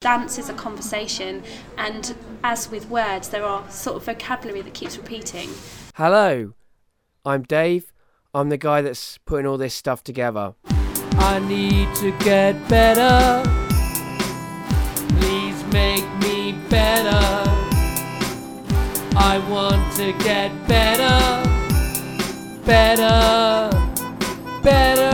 [0.00, 1.42] Dance is a conversation,
[1.76, 5.50] and as with words, there are sort of vocabulary that keeps repeating.
[5.94, 6.54] Hello,
[7.26, 7.92] I'm Dave.
[8.32, 10.54] I'm the guy that's putting all this stuff together.
[10.64, 13.42] I need to get better.
[15.18, 17.20] Please make me better.
[19.18, 21.44] I want to get better,
[22.64, 23.70] better,
[24.62, 25.09] better acquainted with you.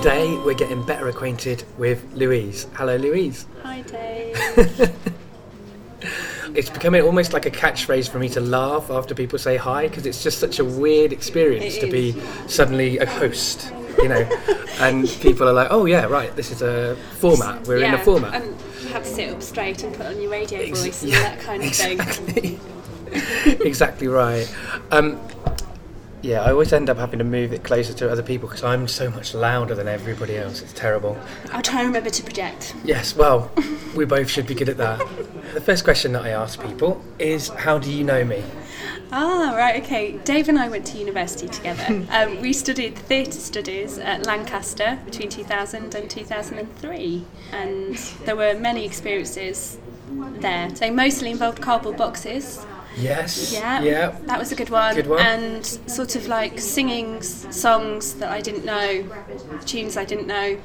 [0.00, 2.66] Today we're getting better acquainted with Louise.
[2.72, 3.44] Hello, Louise.
[3.62, 4.96] Hi, Dave.
[6.54, 10.06] It's becoming almost like a catchphrase for me to laugh after people say hi because
[10.06, 12.18] it's just such a weird experience It to be
[12.48, 14.22] suddenly a host, you know,
[14.80, 17.66] and people are like, "Oh yeah, right, this is a format.
[17.66, 20.30] We're in a format." And you have to sit up straight and put on your
[20.30, 22.00] radio Ex- voice and yeah, that kind of thing.
[22.00, 23.66] exactly.
[23.66, 24.52] exactly right.
[24.92, 25.20] Um,
[26.22, 28.88] yeah, I always end up having to move it closer to other people because I'm
[28.88, 30.62] so much louder than everybody else.
[30.62, 31.18] It's terrible.
[31.52, 32.74] I'll try and remember to project.
[32.84, 33.50] Yes, well,
[33.94, 34.98] we both should be good at that.
[35.54, 38.42] The first question that I ask people is, "How do you know me?"
[39.12, 40.12] Ah, right, okay.
[40.18, 42.06] Dave and I went to university together.
[42.10, 48.84] um, we studied theatre studies at Lancaster between 2000 and 2003, and there were many
[48.84, 49.78] experiences
[50.38, 50.70] there.
[50.70, 52.64] They mostly involved cardboard boxes.
[53.00, 53.52] Yes.
[53.52, 54.14] Yeah, Yeah.
[54.26, 54.94] that was a good one.
[54.94, 55.20] Good one.
[55.20, 59.04] And sort of like singing s- songs that I didn't know,
[59.66, 60.56] tunes I didn't know,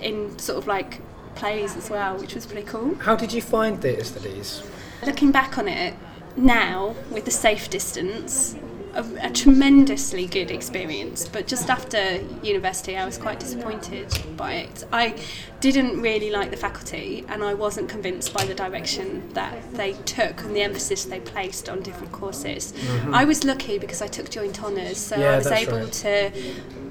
[0.00, 1.00] in sort of like
[1.34, 2.94] plays as well, which was pretty cool.
[2.96, 4.62] How did you find theatre studies?
[5.06, 5.94] Looking back on it
[6.36, 8.54] now with the safe distance,
[8.94, 11.28] a, a tremendously good experience.
[11.28, 14.84] But just after university, I was quite disappointed by it.
[14.92, 15.16] I
[15.60, 20.42] didn't really like the faculty, and I wasn't convinced by the direction that they took
[20.42, 22.72] and the emphasis they placed on different courses.
[22.72, 23.14] Mm-hmm.
[23.14, 25.92] I was lucky because I took joint honours, so Yeah, I was able right.
[25.92, 26.32] to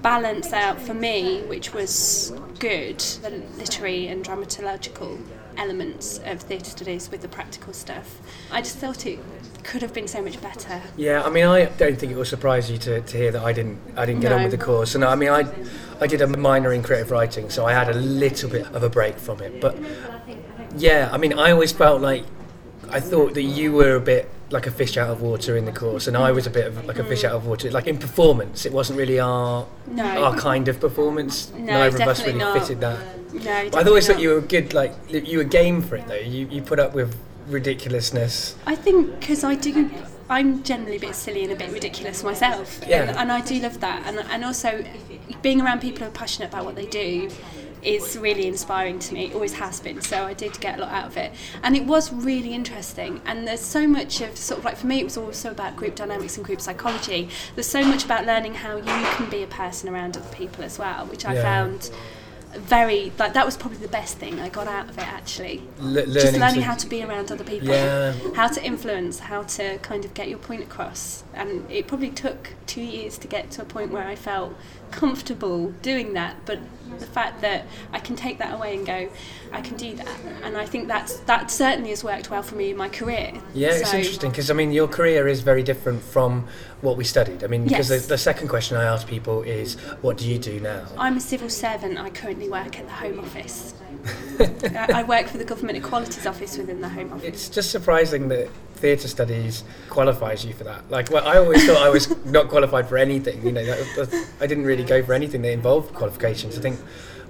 [0.01, 5.19] balance out for me, which was good, the literary and dramatological
[5.57, 8.19] elements of theatre studies with the practical stuff.
[8.51, 9.19] I just thought it
[9.63, 10.81] could have been so much better.
[10.97, 13.53] Yeah, I mean, I don't think it will surprise you to, to hear that I
[13.53, 14.95] didn't I didn't get on with the course.
[14.95, 15.45] And I mean, I
[15.99, 18.89] I did a minor in creative writing, so I had a little bit of a
[18.89, 19.61] break from it.
[19.61, 19.77] But
[20.75, 22.25] yeah, I mean, I always felt like
[22.89, 25.71] I thought that you were a bit like a fish out of water in the
[25.71, 27.69] course, and I was a bit of like a fish out of water.
[27.71, 30.03] Like in performance, it wasn't really our No.
[30.05, 31.51] our kind of performance.
[31.55, 32.57] No, Neither of us really not.
[32.59, 32.97] fitted that.
[33.33, 34.73] No, I've always thought you were good.
[34.73, 36.15] Like you were game for it though.
[36.15, 37.15] You you put up with
[37.47, 38.55] ridiculousness.
[38.65, 39.89] I think because I do,
[40.29, 43.01] I'm generally a bit silly and a bit ridiculous myself, Yeah.
[43.03, 44.03] and, and I do love that.
[44.07, 44.83] And and also,
[45.41, 47.29] being around people who are passionate about what they do
[47.81, 49.25] is really inspiring to me.
[49.27, 50.01] It always has been.
[50.01, 51.31] So I did get a lot out of it,
[51.63, 53.21] and it was really interesting.
[53.25, 55.95] And there's so much of sort of like for me, it was also about group
[55.95, 57.29] dynamics and group psychology.
[57.55, 60.77] There's so much about learning how you can be a person around other people as
[60.79, 61.41] well, which I Yeah.
[61.43, 61.89] found
[62.55, 65.79] very like that was probably the best thing I got out of it actually just
[65.79, 68.11] learning learning to- how to be around other people Yeah.
[68.33, 72.55] how to influence how to kind of get your point across and it probably took
[72.65, 74.55] two years to get to a point where I felt
[74.89, 76.57] comfortable doing that but
[76.97, 79.09] the fact that I can take that away and go
[79.51, 80.07] I can do that
[80.43, 83.69] and I think that's that certainly has worked well for me in my career Yeah,
[83.69, 86.47] it's interesting because I mean your career is very different from
[86.81, 87.43] what we studied.
[87.43, 88.03] I mean, because Yes.
[88.03, 91.19] the, the second question I ask people is, "What do you do now?" I'm a
[91.19, 91.97] civil servant.
[91.97, 93.73] I currently work at the Home Office.
[94.39, 97.25] I I work for the Government Equalities Office within the Home Office.
[97.25, 100.89] It's just surprising that theatre studies qualifies you for that.
[100.89, 103.45] Like, well, I always thought I was not qualified for anything.
[103.45, 106.57] You know, that, that, I didn't really go for anything that involved qualifications.
[106.57, 106.78] I think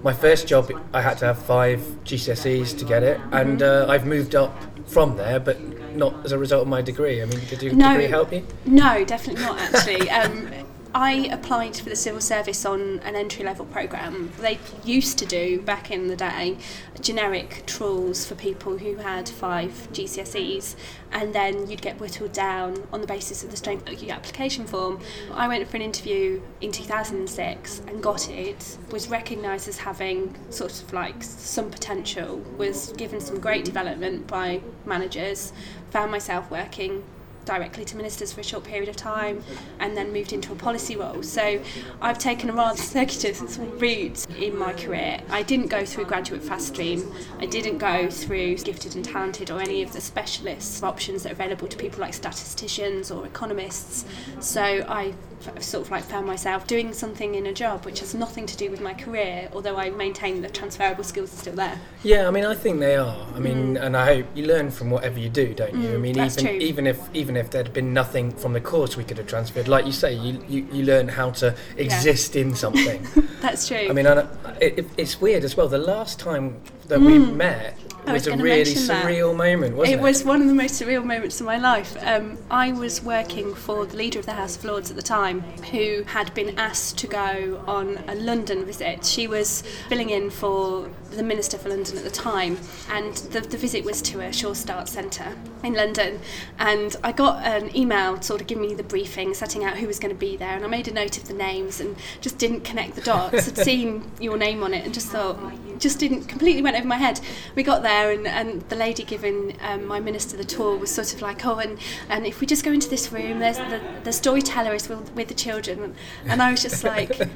[0.04, 4.06] my first job, I had to have five GCSEs to get it, and uh, I've
[4.06, 4.54] moved up
[4.88, 5.58] from there, but
[5.96, 7.22] not as a result of my degree.
[7.22, 7.90] I mean, did your No.
[7.90, 8.46] degree help you?
[8.66, 10.10] No, definitely not actually.
[10.20, 10.50] Um,
[10.94, 14.32] I applied for the civil service on an entry level programme.
[14.40, 16.58] They used to do back in the day
[17.00, 20.76] generic trawls for people who had five GCSEs,
[21.12, 24.66] and then you'd get whittled down on the basis of the strength of your application
[24.66, 25.00] form.
[25.32, 30.82] I went for an interview in 2006 and got it, was recognised as having sort
[30.82, 35.54] of like some potential, was given some great development by managers,
[35.92, 37.04] found myself working
[37.46, 39.44] directly to ministers for a short period of time
[39.80, 41.24] and then moved into a policy role.
[41.24, 41.60] So
[42.02, 45.22] I've taken a rather circuitous route in my career.
[45.30, 47.12] I didn't go through graduate fast stream.
[47.40, 51.34] I didn't go through gifted and talented or any of the specialist options that are
[51.34, 54.06] available to people like statisticians or economists.
[54.40, 55.14] So I
[55.46, 58.58] f- sort of like found myself doing something in a job which has nothing to
[58.58, 61.80] do with my career, although I maintain the transferable skills are still there.
[62.04, 63.28] Yeah, I mean, I think they are.
[63.36, 65.94] I mean, and I hope you learn from whatever you do, don't you?
[65.94, 66.26] I mean, Mm.
[66.32, 66.54] even true.
[66.60, 69.86] even if even if there'd been nothing from the course we could have transferred, like
[69.86, 73.06] you say, you you, you learn how to exist in something.
[73.42, 73.88] That's true.
[73.90, 74.28] I mean, I,
[74.62, 75.68] it- it's weird as well.
[75.68, 77.78] The last time that we met
[78.10, 79.06] I was was a really mention that.
[79.06, 80.00] surreal moment, wasn't it?
[80.00, 81.96] it was one of the most surreal moments of my life.
[82.02, 85.42] Um, I was working for the leader of the House of Lords at the time,
[85.72, 89.06] who had been asked to go on a London visit.
[89.06, 92.58] She was filling in for the Minister for London at the time,
[92.90, 96.20] and the, the visit was to a Sure Start Centre in London.
[96.58, 100.00] And I got an email sort of giving me the briefing, setting out who was
[100.00, 102.62] going to be there, and I made a note of the names and just didn't
[102.62, 103.48] connect the dots.
[103.48, 105.38] I'd seen your name on it and just thought,
[105.80, 107.20] just didn't completely went over my head.
[107.56, 111.14] We got there, and, and the lady giving um, my minister the tour was sort
[111.14, 111.80] of like, oh, and,
[112.10, 115.28] and if we just go into this room, there's the, the storyteller is with, with
[115.28, 115.96] the children,
[116.26, 117.20] and I was just like.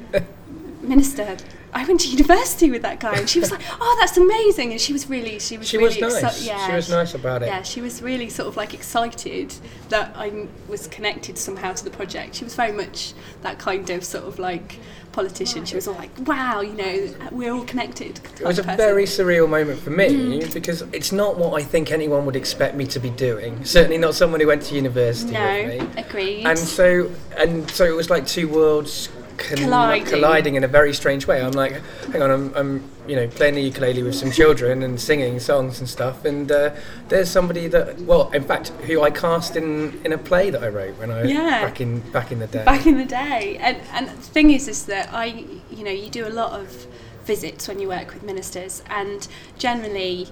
[0.84, 1.38] Minister,
[1.74, 4.80] I went to university with that guy, and she was like, "Oh, that's amazing!" And
[4.80, 7.46] she was really, she was She was really, exci- yeah, She was nice about it.
[7.46, 9.54] Yeah, she was really sort of like excited
[9.88, 12.36] that I was connected somehow to the project.
[12.36, 13.12] She was very much
[13.42, 14.78] that kind of sort of like
[15.12, 15.64] politician.
[15.64, 19.48] She was all like, "Wow, you know, we're all connected." It was a very surreal
[19.48, 20.54] moment for me mm.
[20.54, 23.64] because it's not what I think anyone would expect me to be doing.
[23.64, 26.02] Certainly not someone who went to university no, with me.
[26.02, 26.46] agreed.
[26.46, 30.04] And so, and so it was like two worlds con- Colliding.
[30.06, 31.42] colliding in a very strange way.
[31.42, 31.80] I'm like,
[32.12, 35.78] hang on, I'm, I'm, you know, playing the ukulele with some children and singing songs
[35.80, 36.24] and stuff.
[36.24, 36.74] And uh,
[37.08, 40.68] there's somebody that, well, in fact, who I cast in in a play that I
[40.68, 41.64] wrote when I Yeah.
[41.66, 42.64] back in back in the day.
[42.64, 43.58] back in the day.
[43.60, 45.26] And and the thing is, is that I,
[45.70, 46.86] you know, you do a lot of
[47.26, 49.26] visits when you work with ministers, and
[49.58, 50.28] generally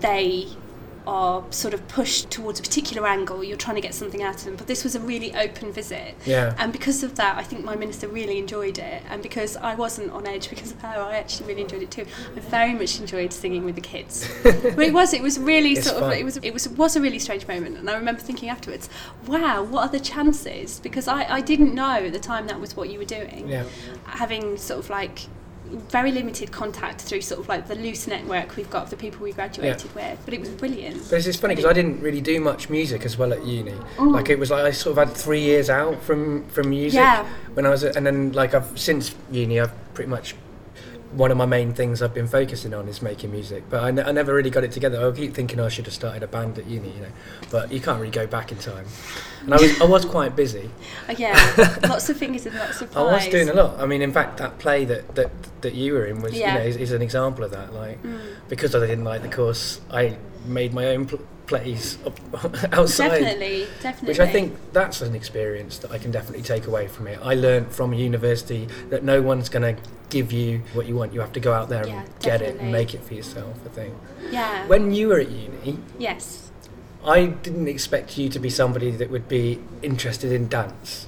[0.00, 0.48] they
[1.06, 3.44] are sort of pushed towards a particular angle.
[3.44, 6.14] You're trying to get something out of them, but this was a really open visit.
[6.24, 6.54] Yeah.
[6.58, 10.12] And because of that, I think my minister really enjoyed it, and because I wasn't
[10.12, 12.06] on edge because of her, I actually really enjoyed it too.
[12.36, 14.28] I very much enjoyed singing with the kids.
[14.42, 17.00] but it was, it was really It's sort of, it was, it was, was a
[17.00, 18.88] really strange moment, and I remember thinking afterwards,
[19.26, 20.80] wow, what are the chances?
[20.80, 23.48] Because I, I didn't know at the time that was what you were doing.
[23.48, 23.64] Yeah.
[24.06, 25.26] Having sort of like
[25.88, 29.22] very limited contact through sort of like the loose network we've got of the people
[29.22, 31.08] we graduated with, but it was brilliant.
[31.10, 33.74] But it's funny because I didn't really do much music as well at uni.
[33.98, 37.26] Like it was like I sort of had three years out from from music Yeah.
[37.54, 40.34] when I was, at, and then like I've since uni I've pretty much
[41.16, 43.64] one of my main things I've been focusing on is making music.
[43.70, 45.08] But I, never really got it together.
[45.08, 47.08] I keep thinking I should have started a band at uni, you know.
[47.50, 48.86] But you can't really go back in time.
[49.42, 50.70] And I was I was quite busy.
[51.08, 53.78] Uh, yeah, lots of fingers and lots of I was doing a lot.
[53.80, 55.30] I mean, in fact, that play that that,
[55.62, 56.54] that you were in was Yeah.
[56.54, 57.72] you know is, is an example of that.
[57.72, 58.20] Like Mm.
[58.48, 62.18] because I didn't like the course, I made my own pl- plays up-
[62.72, 63.08] outside.
[63.20, 64.08] Definitely, definitely.
[64.08, 67.18] Which I think that's an experience that I can definitely take away from it.
[67.22, 69.80] I learned from university that no one's going to
[70.10, 71.12] give you what you want.
[71.12, 73.58] You have to go out there Yeah, and get it and make it for yourself,
[73.64, 73.94] I think.
[74.30, 74.66] Yeah.
[74.66, 76.50] When you were at uni, yes.
[77.04, 81.06] I didn't expect you to be somebody that would be interested in dance.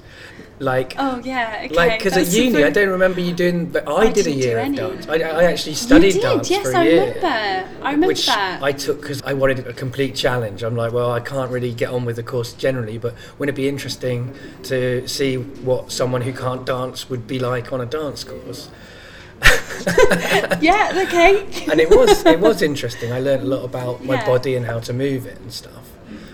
[0.59, 1.61] Like, Oh yeah.
[1.65, 1.75] Okay.
[1.75, 4.57] like because at uni, I don't remember you doing, but I, I did a year
[4.57, 5.07] of dance.
[5.07, 6.99] I, I actually studied you did, dance yes, for a I year.
[7.01, 7.27] remember.
[7.27, 8.63] I remember which that.
[8.63, 10.63] I took because I wanted a complete challenge.
[10.63, 13.61] I'm like, well, I can't really get on with the course generally, but wouldn't it
[13.61, 14.33] be interesting
[14.63, 18.69] to see what someone who can't dance would be like on a dance course?
[20.59, 21.03] yeah.
[21.07, 21.45] Okay.
[21.71, 23.11] And it was it was interesting.
[23.11, 25.91] I learned a lot about my body and how to move it and stuff.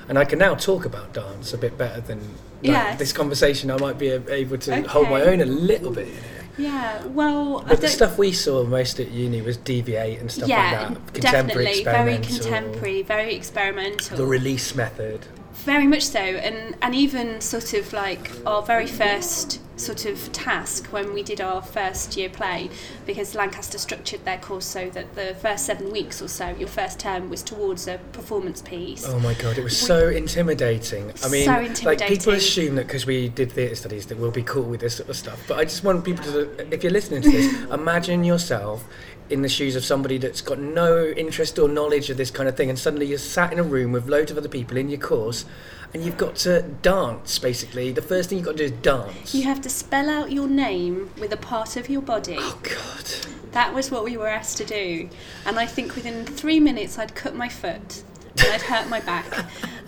[0.07, 2.19] And I can now talk about dance a bit better than
[2.63, 3.00] like, Yes.
[3.00, 3.71] this conversation.
[3.71, 6.10] I might be able to hold my own a little bit.
[6.57, 7.04] Yeah.
[7.07, 11.04] Well, But the stuff we saw most at uni was DV8 and stuff yeah, like
[11.04, 11.13] that.
[11.13, 14.17] Contemporary, definitely very contemporary, very experimental.
[14.17, 15.25] The release method.
[15.53, 20.88] Very much so, and and even sort of like our very first sort of task
[20.88, 22.69] when we did our first year play,
[23.05, 27.00] because Lancaster structured their course so that the first seven weeks or so, your first
[27.00, 29.05] term was towards a performance piece.
[29.07, 31.12] Oh my god, it was so intimidating.
[31.24, 31.86] I mean, So intimidating.
[31.86, 34.95] like people assume that because we did theatre studies that we'll be cool with this
[34.98, 35.39] sort of stuff.
[35.48, 38.86] But I just want people to, if you're listening to this, imagine yourself
[39.30, 42.56] in the shoes of somebody that's got no interest or knowledge of this kind of
[42.58, 45.00] thing, and suddenly you're sat in a room with loads of other people in your
[45.00, 45.46] course,
[45.94, 47.39] and you've got to dance.
[47.39, 49.34] Basically, the first thing you've got to do is dance.
[49.34, 52.38] You have to spell out your name with a part of your body.
[52.39, 53.06] oh god.
[53.51, 55.10] That was what we were asked to do.
[55.46, 58.03] And I think within three minutes, I'd cut my foot
[58.39, 59.25] I'd hurt my back.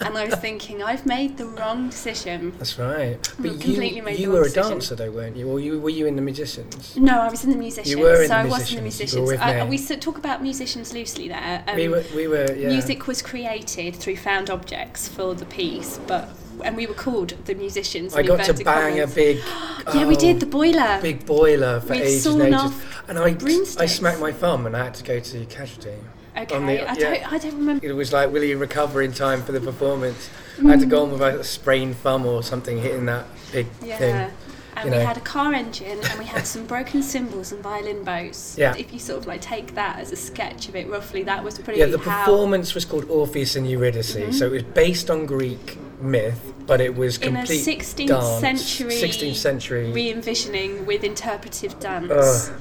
[0.02, 2.52] And I was thinking, I've made the wrong decision.
[2.58, 3.18] That's right.
[3.40, 4.72] But Mm, completely you, made you the were a decision.
[4.72, 5.50] dancer though, weren't you?
[5.50, 6.96] Or you were you in the musicians?
[6.98, 7.96] No, I was in the musicians.
[7.96, 9.32] You were in so the I was in the musicians.
[9.32, 11.64] I, we talk about musicians loosely there.
[11.68, 12.70] Um, we were we were yeah.
[12.70, 16.30] Music was created through found objects for the piece, but
[16.64, 18.16] and we were called the musicians.
[18.16, 19.12] I got to bang commas.
[19.12, 19.38] a big
[19.94, 21.00] Yeah, we oh, did the boiler.
[21.02, 22.72] big boiler for We'd ages and ages.
[23.08, 23.38] And I,
[23.84, 25.94] I smacked my thumb and I had to go to casualty.
[26.38, 26.94] Okay, on the- I yeah.
[26.96, 27.86] don't, I don't remember.
[27.86, 30.30] It was like, will you recover in time for the performance?
[30.64, 33.98] I had to go on with a sprained thumb or something hitting that big Yeah.
[33.98, 34.32] thing.
[34.78, 35.06] and You we know.
[35.06, 38.56] had a car engine and we had some broken cymbals and violin bows.
[38.58, 38.76] Yeah.
[38.78, 41.58] If you sort of like take that as a sketch of it roughly, that was
[41.60, 44.32] pretty Yeah, the how performance was called Orpheus and Eurydice, mm-hmm.
[44.34, 48.40] so it was based on Greek myth, but it was in a complete 16th dance,
[48.42, 49.92] century 16th century.
[49.92, 52.12] re-envisioning with interpretive dance
[52.50, 52.60] Ugh.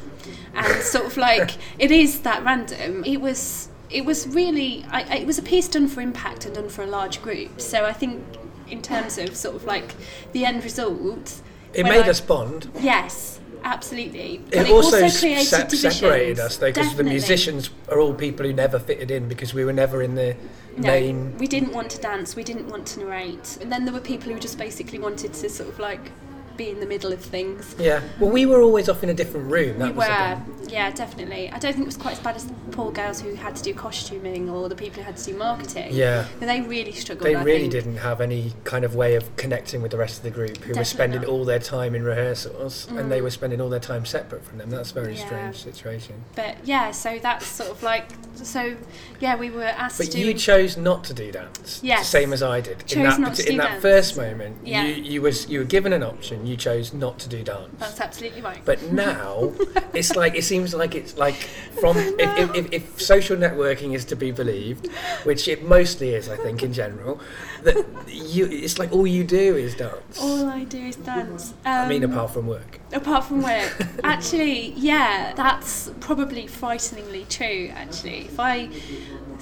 [0.54, 5.16] and sort of like it is that random it was it was really I, I-
[5.18, 7.92] it was a piece done for impact and done for a large group so i
[7.92, 8.22] think
[8.68, 9.94] in terms of sort of like
[10.32, 11.40] the end result
[11.72, 12.70] it made I- us bond.
[12.80, 15.96] yes absolutely But It, but also, created se- divisions.
[15.96, 19.64] separated us though, because the musicians are all people who never fitted in because we
[19.64, 20.36] were never in the
[20.76, 21.36] No, main.
[21.38, 22.36] we didn't want to dance.
[22.36, 23.58] We didn't want to narrate.
[23.60, 26.12] And then there were people who just basically wanted to sort of like
[26.56, 27.74] be in the middle of things.
[27.78, 29.78] Yeah, well, we were always off in a different room.
[29.78, 31.50] That we was were, yeah, definitely.
[31.50, 33.62] I don't think it was quite as bad as the poor girls who had to
[33.62, 35.88] do costuming or the people who had to do marketing.
[35.92, 36.26] Yeah.
[36.40, 37.26] And they really struggled.
[37.26, 37.72] They I really think.
[37.72, 40.74] didn't have any kind of way of connecting with the rest of the group, who
[40.74, 41.30] were spending not.
[41.30, 43.24] all their time in rehearsals, and they Mm.
[43.24, 44.70] were spending all their time separate from them.
[44.70, 45.26] That's a very Yeah.
[45.26, 46.14] strange situation.
[46.34, 48.76] But yeah, so that's sort of like so.
[49.20, 52.08] Yeah, we were asked But you chose not to do dance, Yes.
[52.08, 52.84] same as I did.
[52.86, 53.82] Chose in that, not to in do that dance.
[53.82, 54.84] first moment, Yeah.
[54.84, 56.43] you, you was you were given an option.
[56.46, 57.70] You chose not to do dance.
[57.78, 58.60] that's absolutely right.
[58.64, 59.52] But now
[59.94, 61.34] it's like it seems like it's like
[61.80, 64.88] from if, if, if, if social networking is to be believed,
[65.24, 67.20] which it mostly is, I think in general,
[67.62, 67.76] that
[68.08, 70.20] you it's like all you do is dance.
[70.20, 71.54] all I do is dance.
[71.64, 72.80] I mean, Um, apart from work.
[72.92, 73.72] Apart from work,
[74.04, 77.70] actually, yeah, that's probably frighteningly true.
[77.74, 78.68] Actually, if I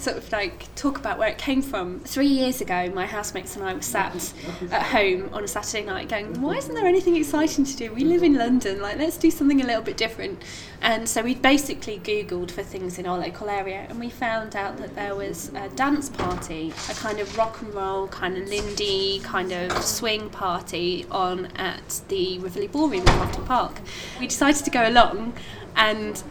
[0.02, 3.64] sort of like talk about where it came from, three years ago, my housemates and
[3.64, 4.32] I were sat
[4.70, 7.92] at home on a Saturday night, going, "Why isn't there anything exciting to do?
[7.92, 8.80] We live in London.
[8.80, 10.42] Like, let's do something a little bit different."
[10.80, 14.78] And so we basically Googled for things in our local area, and we found out
[14.78, 19.20] that there was a dance party, a kind of rock and roll, kind of Lindy,
[19.22, 23.80] kind of swing party on at the Rivoli Ballroom in Crofton Park.
[24.18, 25.34] We decided to go along,
[25.76, 26.22] and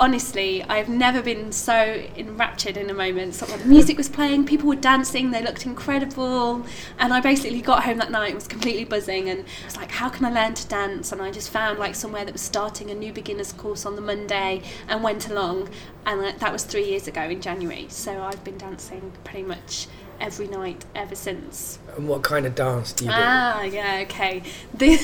[0.00, 3.34] honestly, I've never been so enraptured in a moment.
[3.34, 6.64] The music was playing, people were dancing, they looked incredible,
[6.98, 10.08] and I basically got home that night, was completely buzzing, and I was like, how
[10.08, 11.12] can I learn to dance?
[11.12, 14.02] And I just found like somewhere that was starting a new beginners course on the
[14.02, 15.70] Monday, and went along,
[16.06, 17.86] and that was three years ago in January.
[17.88, 19.88] So I've been dancing pretty much
[20.20, 21.78] every night ever since.
[21.96, 23.16] And what kind of dance do you do?
[23.16, 24.42] Ah, yeah, okay.
[24.74, 24.96] The,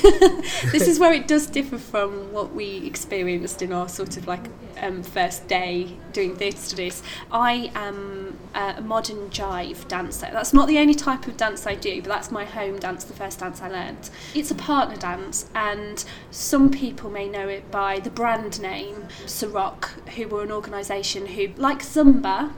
[0.72, 4.48] this is where it does differ from what we experienced in our sort of like
[4.80, 7.02] um, first day doing theatre studies.
[7.30, 10.28] I am a modern jive dancer.
[10.32, 13.14] That's not the only type of dance I do, but that's my home dance, the
[13.14, 14.10] first dance I learned.
[14.34, 19.86] It's a partner dance, and some people may know it by the brand name Ceroc,
[20.10, 22.52] who were an organisation who, like Zumba,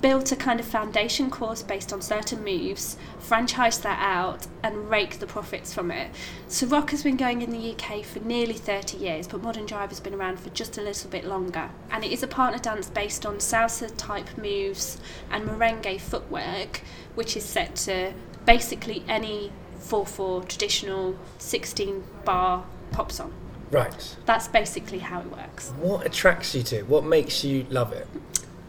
[0.00, 5.20] built a kind of foundation course based on certain moves, franchised that out, and raked
[5.20, 6.10] the profits from it.
[6.48, 10.00] Ceroc has been going in the UK for nearly 30 years, but Modern Jive has
[10.00, 11.70] been around for just a little bit longer.
[11.90, 14.98] And it is a partner dance based on salsa type moves
[15.30, 16.82] and merengue footwork,
[17.14, 18.12] which is set to
[18.46, 23.32] basically any 4 4 traditional 16 bar pop song.
[23.70, 24.16] Right.
[24.24, 25.70] That's basically how it works.
[25.78, 26.76] What attracts you to?
[26.76, 26.88] it?
[26.88, 28.06] What makes you love it?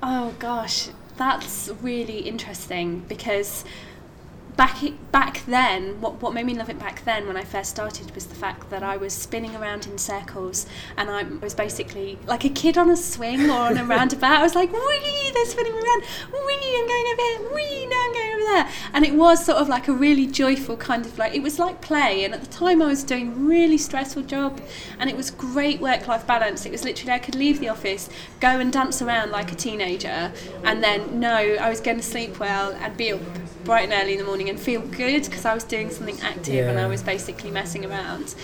[0.01, 0.89] Oh gosh,
[1.19, 3.65] that's really interesting because
[4.59, 8.13] back back then, what what made me love it back then when I first started
[8.13, 10.65] was the fact that I was spinning around in circles
[10.97, 14.39] and I was basically like a kid on a swing or on a roundabout.
[14.39, 18.03] I was like, wee, they're spinning me around, wee, I'm going over here, wee, now
[18.05, 21.17] I'm going over there, and it was sort of like a really joyful kind of
[21.17, 22.25] like it was like play.
[22.25, 24.59] And at the time, I was doing a really stressful job,
[24.99, 26.65] and it was great work-life balance.
[26.65, 28.09] It was literally I could leave the office,
[28.41, 30.33] go and dance around like a teenager,
[30.65, 33.21] and then know I was going to sleep well and be up
[33.63, 36.53] bright and early in the morning and feel good because I was doing something active
[36.53, 36.69] yeah.
[36.69, 38.35] and I was basically messing around.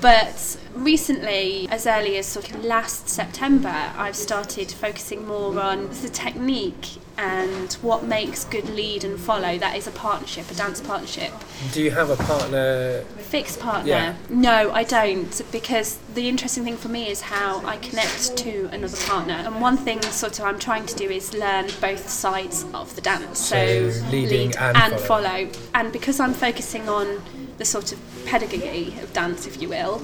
[0.00, 6.08] But recently, as early as sort of last September, I've started focusing more on the
[6.08, 9.58] technique and what makes good lead and follow.
[9.58, 11.32] That is a partnership, a dance partnership.
[11.72, 13.02] Do you have a partner?
[13.18, 13.90] Fixed partner?
[13.90, 14.16] Yeah.
[14.30, 18.96] No, I don't, because the interesting thing for me is how I connect to another
[19.06, 19.34] partner.
[19.34, 23.02] And one thing sort of I'm trying to do is learn both sides of the
[23.02, 23.38] dance.
[23.38, 25.48] So, So leading lead and follow.
[25.74, 27.22] And because I'm focusing on
[27.60, 30.00] the sort of pedagogy of dance, if you will,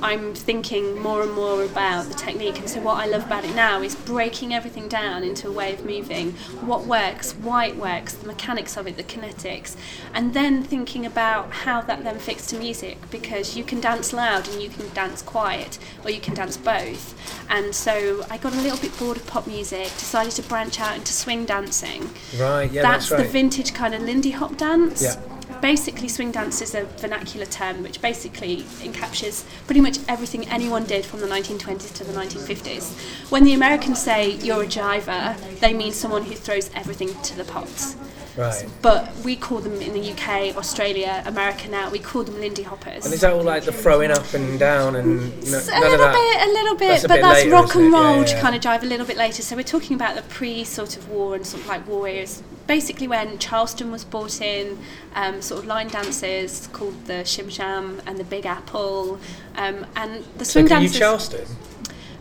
[0.00, 2.58] I'm thinking more and more about the technique.
[2.58, 5.74] And so what I love about it now is breaking everything down into a way
[5.74, 6.32] of moving,
[6.64, 9.76] what works, why it works, the mechanics of it, the kinetics,
[10.14, 14.48] and then thinking about how that then fits to music because you can dance loud
[14.48, 17.12] and you can dance quiet, or you can dance both.
[17.50, 20.96] And so I got a little bit bored of pop music, decided to branch out
[20.96, 22.08] into swing dancing.
[22.38, 22.72] Right.
[22.72, 23.26] Yeah, that's that's, right.
[23.26, 25.02] the vintage kind of Lindy Hop dance.
[25.02, 25.35] Yeah.
[25.60, 31.04] Basically swing dance is a vernacular term which basically encaptures pretty much everything anyone did
[31.04, 33.30] from the 1920s to the 1950s.
[33.30, 37.44] When the Americans say you're a jiver, they mean someone who throws everything to the
[37.44, 37.96] pots.
[38.36, 38.66] Right.
[38.82, 41.88] But we call them in the UK, Australia, America now.
[41.90, 43.06] We call them Lindy hoppers.
[43.06, 45.94] And is that all like the throwing up and down and no, a none little
[45.94, 46.12] of that?
[46.12, 48.34] bit, a little bit, That's a but bit that's later, rock and roll yeah, to
[48.34, 48.40] yeah.
[48.42, 49.42] kind of drive a little bit later.
[49.42, 52.42] So we're talking about the pre sort of war and sort of like warriors.
[52.66, 54.78] Basically, when Charleston was brought in,
[55.14, 59.18] um, sort of line dances called the Shim Sham and the Big Apple,
[59.56, 60.98] um, and the So swing can you dances.
[60.98, 61.46] Charleston?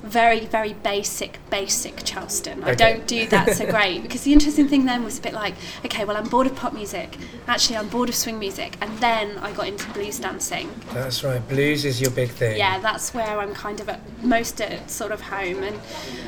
[0.05, 2.63] Very, very basic, basic Charleston.
[2.63, 5.55] I don't do that so great because the interesting thing then was a bit like,
[5.83, 7.17] okay, well, I'm bored of pop music.
[7.47, 10.69] Actually, I'm bored of swing music, and then I got into blues dancing.
[10.93, 11.45] That's right.
[11.47, 12.57] Blues is your big thing.
[12.57, 15.75] Yeah, that's where I'm kind of at most at sort of home, and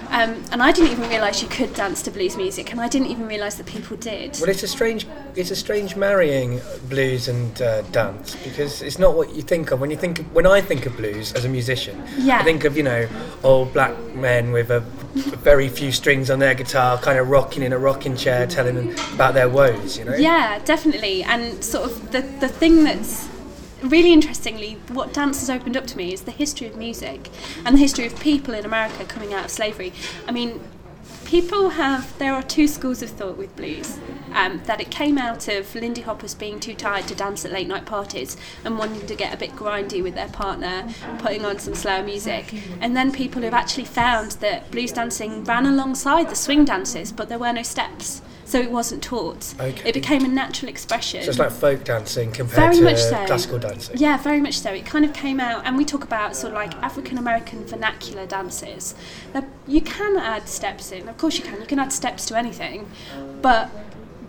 [0.10, 3.08] um, and I didn't even realise you could dance to blues music, and I didn't
[3.08, 4.38] even realise that people did.
[4.40, 9.16] Well, it's a strange, it's a strange marrying blues and uh, dance because it's not
[9.16, 10.20] what you think of when you think.
[10.20, 12.40] Of, when I think of blues as a musician, Yeah.
[12.40, 13.08] I think of you know
[13.44, 17.74] old black men with a very few strings on their guitar, kind of rocking in
[17.74, 19.98] a rocking chair, telling them about their woes.
[19.98, 20.16] You know.
[20.16, 21.24] Yeah, definitely.
[21.24, 23.30] And sort of the, the thing that's
[23.82, 27.30] really interestingly, what dance has opened up to me is the history of music
[27.66, 29.94] and the history of people in America coming out of slavery.
[30.28, 30.60] I mean,
[31.28, 34.00] people have, there are two schools of thought with blues.
[34.34, 37.68] Um, that it came out of Lindy Hoppers being too tired to dance at late
[37.68, 40.88] night parties and wanting to get a bit grindy with their partner,
[41.20, 42.54] putting on some slow music.
[42.80, 47.30] And then people who've actually found that blues dancing ran alongside the swing dances, but
[47.30, 48.22] there were no steps.
[48.48, 49.54] So it wasn't taught.
[49.60, 49.90] Okay.
[49.90, 51.22] It became a natural expression.
[51.22, 53.26] So it's like folk dancing compared Very to much so.
[53.26, 53.98] classical dancing.
[53.98, 54.72] Yeah, very much so.
[54.72, 58.26] It kind of came out, and we talk about sort of like African American vernacular
[58.26, 58.96] dances.
[59.34, 61.60] Now, you can add steps in, of course you can.
[61.60, 62.90] You can add steps to anything,
[63.42, 63.70] but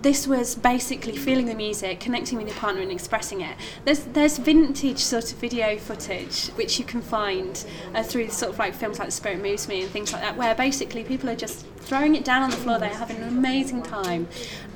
[0.02, 3.56] this was basically feeling the music, connecting with your partner, and expressing it.
[3.84, 8.58] There's there's vintage sort of video footage which you can find uh, through sort of
[8.58, 11.36] like films like The Spirit Moves Me and things like that, where basically people are
[11.36, 12.78] just throwing it down on the floor.
[12.78, 14.28] They're having an amazing time,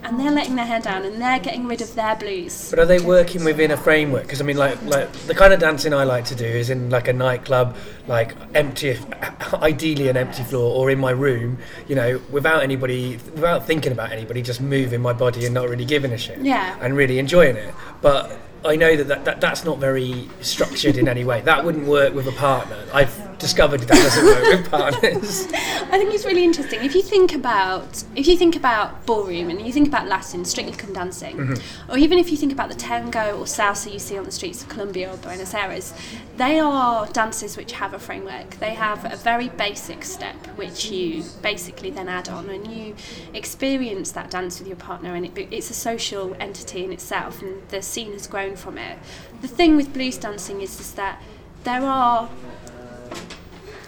[0.02, 2.70] and they're letting their hair down, and they're getting rid of their blues.
[2.70, 4.22] But are they working within a framework?
[4.22, 6.88] Because I mean, like, like the kind of dancing I like to do is in
[6.88, 7.76] like a nightclub,
[8.08, 8.98] like empty,
[9.54, 14.10] ideally an empty floor, or in my room, you know, without anybody, without thinking about
[14.10, 16.76] anybody, just moving my body and not really giving a shit, Yeah.
[16.80, 17.74] and really enjoying it.
[18.00, 21.42] But I know that, that, that that's not very structured in any way.
[21.42, 22.78] That wouldn't work with a partner.
[22.92, 25.48] I've discovered that doesn't work with partners.
[25.52, 26.82] I think it's really interesting.
[26.82, 30.74] If you think about if you think about ballroom and you think about Latin, strictly
[30.74, 31.90] come dancing, mm-hmm.
[31.92, 34.62] or even if you think about the tango or salsa you see on the streets
[34.62, 35.92] of Colombia or Buenos Aires,
[36.36, 38.50] they are dances which have a framework.
[38.60, 42.94] They have a very basic step which you basically then add on, and you
[43.34, 47.68] experience that dance with your partner, and it, it's a social entity in itself, and
[47.70, 48.98] the scene has grown from it.
[49.40, 51.20] The thing with blues dancing is, is that
[51.64, 52.28] there are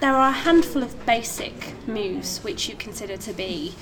[0.05, 3.75] there are a handful of basic moves which you consider to be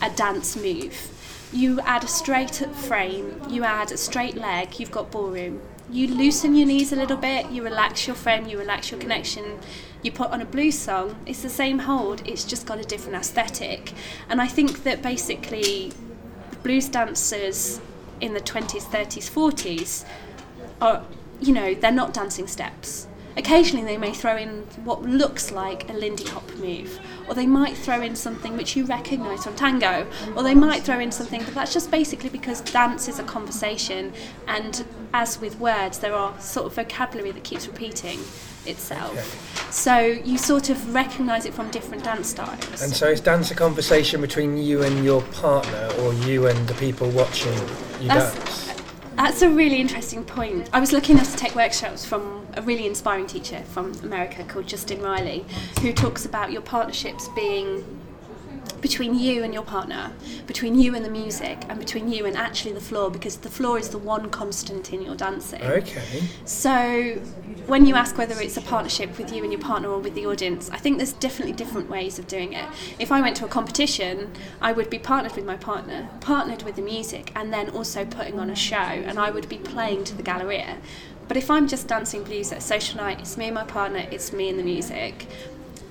[0.00, 1.10] a dance move.
[1.52, 2.54] You add a straight
[2.86, 5.60] frame, you add a straight leg, you've got ballroom.
[5.90, 9.58] You loosen your knees a little bit, you relax your frame, you relax your connection.
[10.02, 13.16] You put on a blues song, it's the same hold, it's just got a different
[13.16, 13.92] aesthetic.
[14.28, 15.92] And I think that basically
[16.62, 17.80] blues dancers
[18.20, 20.04] in the 20s, 30s, 40s
[20.80, 21.02] are,
[21.40, 23.08] you know, they're not dancing steps.
[23.36, 27.76] Occasionally they may throw in what looks like a Lindy Hop move, or they might
[27.76, 31.54] throw in something which you recognise from tango, or they might throw in something, but
[31.54, 34.12] that's just basically because dance is a conversation,
[34.48, 38.20] and as with words, there are sort of vocabulary that keeps repeating
[38.64, 39.14] itself.
[39.70, 42.82] So you sort of recognise it from different dance styles.
[42.82, 46.74] and so is dance a conversation between you and your partner, or you and the
[46.74, 47.52] people watching
[48.00, 48.62] you That's- dance?
[49.16, 50.68] That's a really interesting point.
[50.74, 54.66] I was lucky enough to take workshops from a really inspiring teacher from America called
[54.66, 55.44] Justin Riley,
[55.82, 57.84] who talks about your partnerships being
[58.80, 60.12] between you and your partner,
[60.46, 63.78] between you and the music, and between you and actually the floor, because the floor
[63.78, 65.62] is the one constant in your dancing.
[65.62, 66.22] Okay.
[66.44, 67.14] So,
[67.66, 70.26] when you ask whether it's a partnership with you and your partner or with the
[70.26, 72.64] audience, I think there's definitely different ways of doing it.
[72.98, 76.76] If I went to a competition, I would be partnered with my partner, partnered with
[76.76, 80.14] the music, and then also putting on a show, and I would be playing to
[80.14, 80.76] the Galleria.
[81.28, 84.06] But if I'm just dancing blues at a social night, it's me and my partner,
[84.10, 85.26] it's me and the music.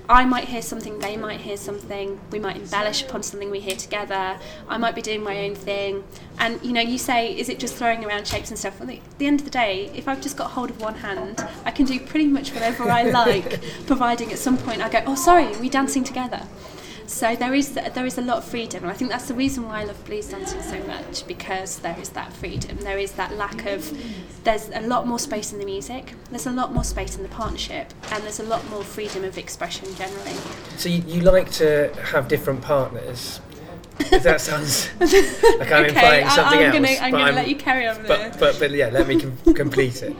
[0.08, 3.74] I might hear something, they might hear something, we might embellish upon something we hear
[3.74, 6.04] together, I might be doing my own thing.
[6.38, 8.78] And you know, you say, is it just throwing around shapes and stuff?
[8.78, 11.44] Well, at the end of the day, if I've just got hold of one hand,
[11.64, 15.16] I can do pretty much whatever I like, providing at some point I go, oh,
[15.16, 16.42] sorry, we're we dancing together?
[17.06, 19.64] So there is there is a lot of freedom, and I think that's the reason
[19.68, 22.76] why I love blues dancing so much because there is that freedom.
[22.78, 23.96] There is that lack of.
[24.44, 26.14] There's a lot more space in the music.
[26.30, 29.38] There's a lot more space in the partnership, and there's a lot more freedom of
[29.38, 30.34] expression generally.
[30.78, 33.40] So you, you like to have different partners.
[33.98, 37.56] If that sounds like I'm implying something I'm else, Gonna, I'm going to let you
[37.56, 38.30] carry on there.
[38.30, 40.14] but, but but yeah, let me com- complete it.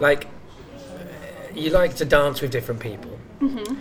[0.00, 0.28] Like
[1.54, 3.74] you like to dance with different people, Mm-hmm.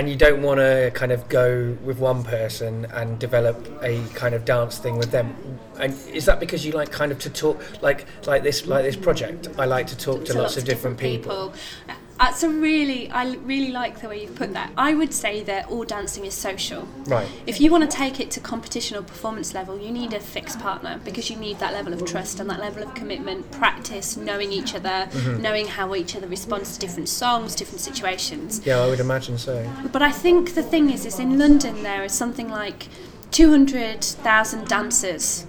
[0.00, 4.34] And you don't want to kind of go with one person and develop a kind
[4.34, 5.36] of dance thing with them.
[5.78, 8.96] And is that because you like kind of to talk like like this like this
[8.96, 9.50] project?
[9.58, 11.52] I like to talk to, lots, of different, people.
[11.86, 14.70] Uh, That's a really, I really like the way you've put that.
[14.76, 16.86] I would say that all dancing is social.
[17.06, 17.26] Right.
[17.46, 20.60] If you want to take it to competition or performance level, you need a fixed
[20.60, 24.52] partner because you need that level of trust and that level of commitment, practice, knowing
[24.52, 25.42] each other, Mm-hmm.
[25.42, 28.60] knowing how each other responds to different songs, different situations.
[28.66, 29.68] Yeah, I would imagine so.
[29.90, 32.88] But I think the thing is, is in London there is something like
[33.30, 35.46] 200,000 dancers,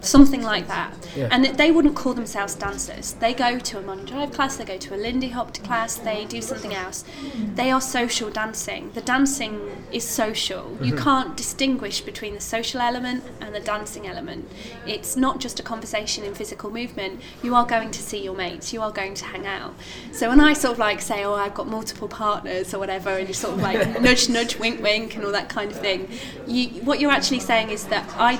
[0.00, 0.94] something like that.
[1.16, 1.28] Yeah.
[1.30, 3.12] And they wouldn't call themselves dancers.
[3.14, 6.24] They go to a Modern Jive class, they go to a Lindy Hop class, they
[6.24, 7.04] do something else.
[7.54, 8.90] They are social dancing.
[8.92, 10.76] The dancing is social.
[10.80, 11.02] You mm-hmm.
[11.02, 14.48] can't distinguish between the social element and the dancing element.
[14.86, 17.20] It's not just a conversation in physical movement.
[17.42, 19.74] You are going to see your mates, you are going to hang out.
[20.12, 23.28] So when I sort of like say, oh, I've got multiple partners or whatever, and
[23.28, 26.08] you sort of like nudge, nudge, wink, wink, and all that kind of thing,
[26.46, 28.36] you, what you're actually saying is that I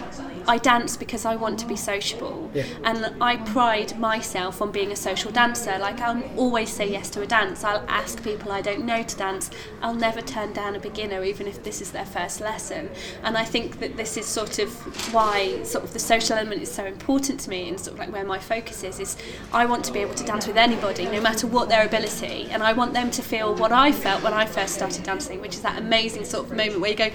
[0.47, 2.65] I dance because I want to be sociable, Yeah.
[2.85, 5.79] and I pride myself on being a social dancer.
[5.79, 7.65] Like I'll always say yes to a dance.
[7.65, 9.51] I'll ask people I don't know to dance.
[9.83, 12.91] I'll never turn down a beginner, even if this is their first lesson.
[13.23, 14.71] And I think that this is sort of
[15.15, 18.13] why sort of the social element is so important to me, and sort of like
[18.13, 19.01] where my focus is.
[19.01, 19.17] Is
[19.53, 22.63] I want to be able to dance with anybody, no matter what their ability, and
[22.63, 25.63] I want them to feel what I felt when I first started dancing, which is
[25.63, 27.11] that amazing sort of moment where you go!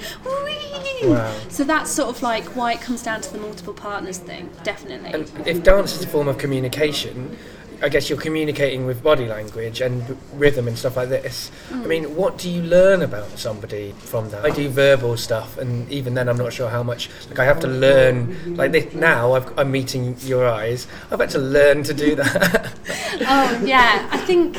[1.04, 1.36] Wow.
[1.50, 5.12] So that's sort of like why it comes down to the multiple partners thing, definitely.
[5.14, 7.38] And if dance is a form of communication,
[7.82, 11.52] I guess you're communicating with body language and rhythm and stuff like this.
[11.70, 11.84] Mm.
[11.84, 14.46] I mean, what do you learn about somebody from that?
[14.46, 17.10] I do verbal stuff, and even then, I'm not sure how much.
[17.30, 18.56] Like, I have to learn.
[18.56, 20.88] Like this, now, I've, I'm meeting your eyes.
[21.12, 22.74] I've had to learn to do that.
[23.22, 24.58] oh yeah, I think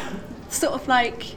[0.49, 1.37] sort of like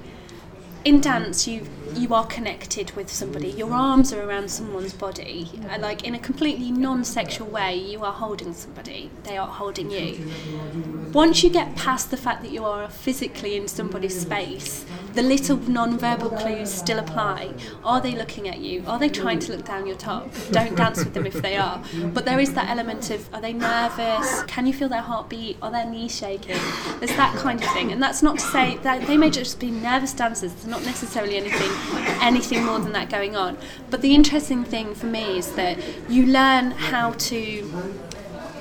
[0.85, 3.49] in dance you you are connected with somebody.
[3.49, 8.13] Your arms are around someone's body, and like in a completely non-sexual way, you are
[8.13, 9.09] holding somebody.
[9.23, 10.31] They are holding you.
[11.13, 15.57] Once you get past the fact that you are physically in somebody's space, the little
[15.57, 17.53] non-verbal clues still apply.
[17.83, 18.83] Are they looking at you?
[18.85, 20.29] Are they trying to look down your top?
[20.51, 21.83] Don't dance with them if they are.
[22.13, 24.43] But there is that element of are they nervous?
[24.43, 25.57] Can you feel their heartbeat?
[25.61, 26.57] Are their knees shaking?
[26.99, 27.91] There's that kind of thing.
[27.91, 30.53] And that's not to say that they may just be nervous dancers.
[30.53, 31.71] There's not necessarily anything
[32.21, 33.57] anything more than that going on.
[33.89, 35.77] But the interesting thing for me is that
[36.09, 37.89] you learn how to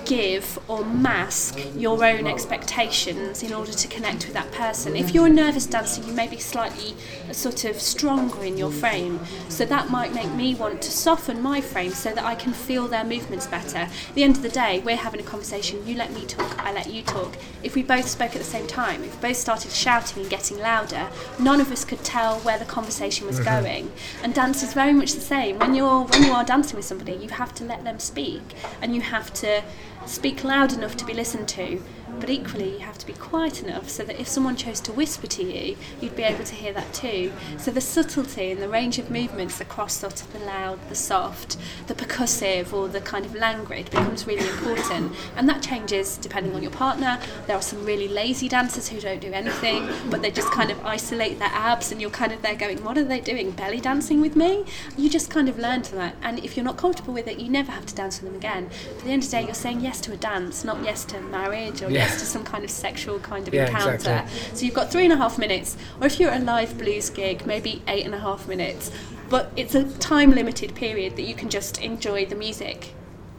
[0.08, 4.96] give or mask your own expectations in order to connect with that person.
[4.96, 6.94] If you're a nervous dancer, you may be slightly
[7.28, 11.42] uh, sort of stronger in your frame, so that might make me want to soften
[11.42, 13.76] my frame so that I can feel their movements better.
[13.78, 16.72] At the end of the day, we're having a conversation, you let me talk, I
[16.72, 17.34] let you talk.
[17.62, 20.58] If we both spoke at the same time, if we both started shouting and getting
[20.58, 23.92] louder, none of us could tell where the conversation was going.
[24.22, 25.58] And dance is very much the same.
[25.58, 28.42] When you're when you are dancing with somebody, you have to let them speak
[28.80, 29.62] and you have to
[30.06, 31.82] speak loud enough to be listened to,
[32.20, 35.26] but equally you have to be quiet enough so that if someone chose to whisper
[35.26, 37.32] to you, you'd be able to hear that too.
[37.56, 41.56] So the subtlety and the range of movements across sort of the loud, the soft,
[41.86, 46.62] the percussive, or the kind of languid becomes really important, and that changes depending on
[46.62, 47.18] your partner.
[47.46, 50.84] There are some really lazy dancers who don't do anything, but they just kind of
[50.84, 53.50] isolate their abs, and you're kind of there going, "What are they doing?
[53.52, 54.64] Belly dancing with me?"
[54.96, 57.48] You just kind of learn to that, and if you're not comfortable with it, you
[57.48, 58.70] never have to dance with them again.
[58.88, 61.04] But at the end of the day, you're saying yes to a dance, not yes
[61.06, 62.06] to marriage or Yeah.
[62.06, 63.94] yes to some kind of sexual kind of Yeah, encounter.
[63.94, 64.56] exactly.
[64.56, 67.10] So you've got three and a half minutes, or if you're at a live blues
[67.10, 68.90] gig, maybe eight and a half minutes.
[69.28, 72.94] But it's a time limited period that you can just enjoy the music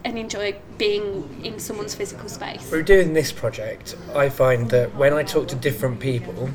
[0.06, 2.70] and enjoy being in someone's physical space.
[2.70, 6.50] Through doing this project, I find that when I talk to different people,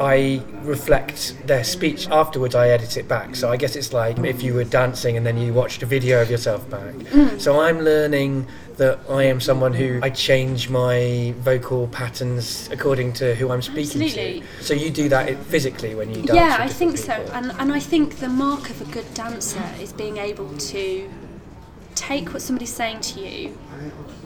[0.00, 2.08] I reflect their speech.
[2.08, 3.36] Afterwards, I edit it back.
[3.36, 6.22] So I guess it's like if you were dancing and then you watched a video
[6.22, 6.94] of yourself back.
[6.94, 7.38] Mm.
[7.40, 8.46] So I'm learning
[8.80, 14.02] that I am someone who I change my vocal patterns according to who I'm speaking
[14.02, 14.40] Absolutely.
[14.40, 14.64] to.
[14.64, 16.32] So you do that physically when you dance.
[16.32, 17.34] Yeah, I think different so.
[17.34, 21.10] And, and I think the mark of a good dancer is being able to
[21.94, 23.58] take what somebody's saying to you,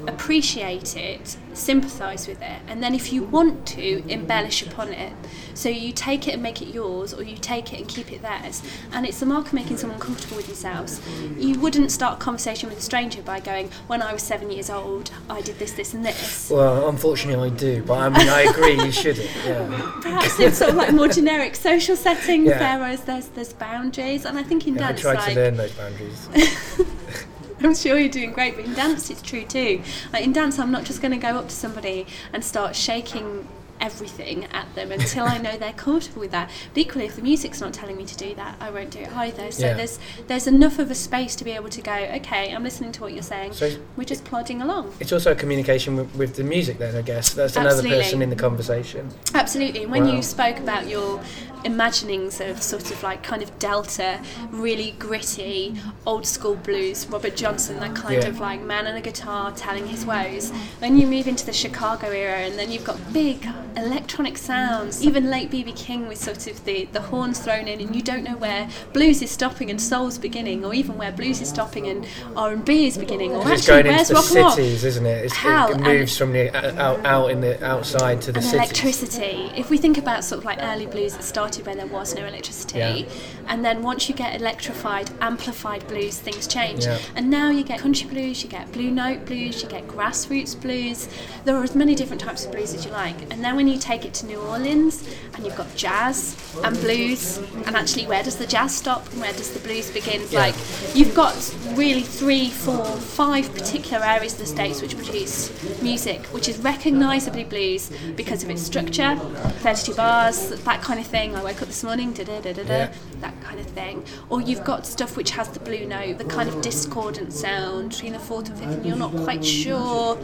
[0.07, 5.12] appreciate it, sympathise with it, and then if you want to, embellish upon it.
[5.55, 8.22] So you take it and make it yours, or you take it and keep it
[8.22, 8.62] theirs.
[8.92, 11.00] And it's the mark of making someone comfortable with themselves.
[11.38, 14.68] You wouldn't start a conversation with a stranger by going, When I was seven years
[14.68, 16.50] old, I did this, this, and this.
[16.50, 19.31] Well, unfortunately, I do, but I mean, I agree, you shouldn't.
[19.44, 19.92] Yeah.
[20.03, 22.79] Perhaps in sort of like more generic social settings, Yeah.
[22.79, 25.57] whereas there's there's boundaries, and I think in yeah I dance, tried like to learn
[25.57, 26.29] those boundaries.
[27.66, 29.83] I'm sure you're doing great, but in dance it's true too.
[30.12, 33.46] Like in dance, I'm not just going to go up to somebody and start shaking
[33.80, 36.50] everything at them until I know they're comfortable with that.
[36.72, 39.12] But equally, if the music's not telling me to do that, I won't do it
[39.16, 39.50] either.
[39.52, 39.74] So Yeah.
[39.74, 41.92] there's there's enough of a space to be able to go.
[41.92, 43.52] Okay, I'm listening to what you're saying.
[43.54, 44.94] So We're just plodding along.
[45.00, 47.34] it's also a communication with, with the music, then, I guess.
[47.34, 49.10] That's another person in the conversation.
[49.34, 49.82] Absolutely.
[49.84, 50.14] And when Wow.
[50.16, 51.20] you spoke about your
[51.64, 55.74] imaginings of sort of like kind of Delta, really gritty,
[56.06, 58.28] old school blues, Robert Johnson, that kind Yeah.
[58.28, 62.08] of like man on a guitar telling his woes, then you move into the Chicago
[62.10, 63.46] era and then you've got big
[63.77, 67.94] electronic sounds, even late BB King with sort of the, the horns thrown in and
[67.94, 71.48] you don't know where blues is stopping and soul's beginning or even where blues is
[71.48, 75.07] stopping and R&B is beginning or 'Cause it's going where's into the rock cities, isn't
[75.07, 75.24] it?
[75.24, 78.44] It's, Hell, it moves from the uh, out, out in the outside to the and
[78.46, 78.55] cities.
[78.61, 79.50] electricity.
[79.57, 82.24] If we think about sort of like early blues that started when there was no
[82.27, 83.05] electricity, Yeah.
[83.48, 86.85] and then once you get electrified, amplified blues, things change.
[86.85, 86.98] Yeah.
[87.16, 91.09] And now you get country blues, you get blue note blues, you get grassroots blues.
[91.44, 93.16] There are as many different types of blues as you like.
[93.33, 97.38] And then when you take it to New Orleans, and you've got jazz and blues,
[97.66, 100.22] and actually where does the jazz stop and where does the blues begin?
[100.30, 100.40] Yeah.
[100.40, 100.54] Like
[100.94, 101.34] you've got
[101.72, 105.50] really three, four, five particular areas of the states which produce
[105.82, 111.34] music which is recognisably blues because of its structure, 32 bars, that kind of thing.
[111.34, 114.04] I woke up this morning, da da da da da, that kind of thing.
[114.28, 118.12] Or you've got stuff which has the blue note, the kind of discordant sound between
[118.12, 120.16] the fourth and fifth, and you're not quite sure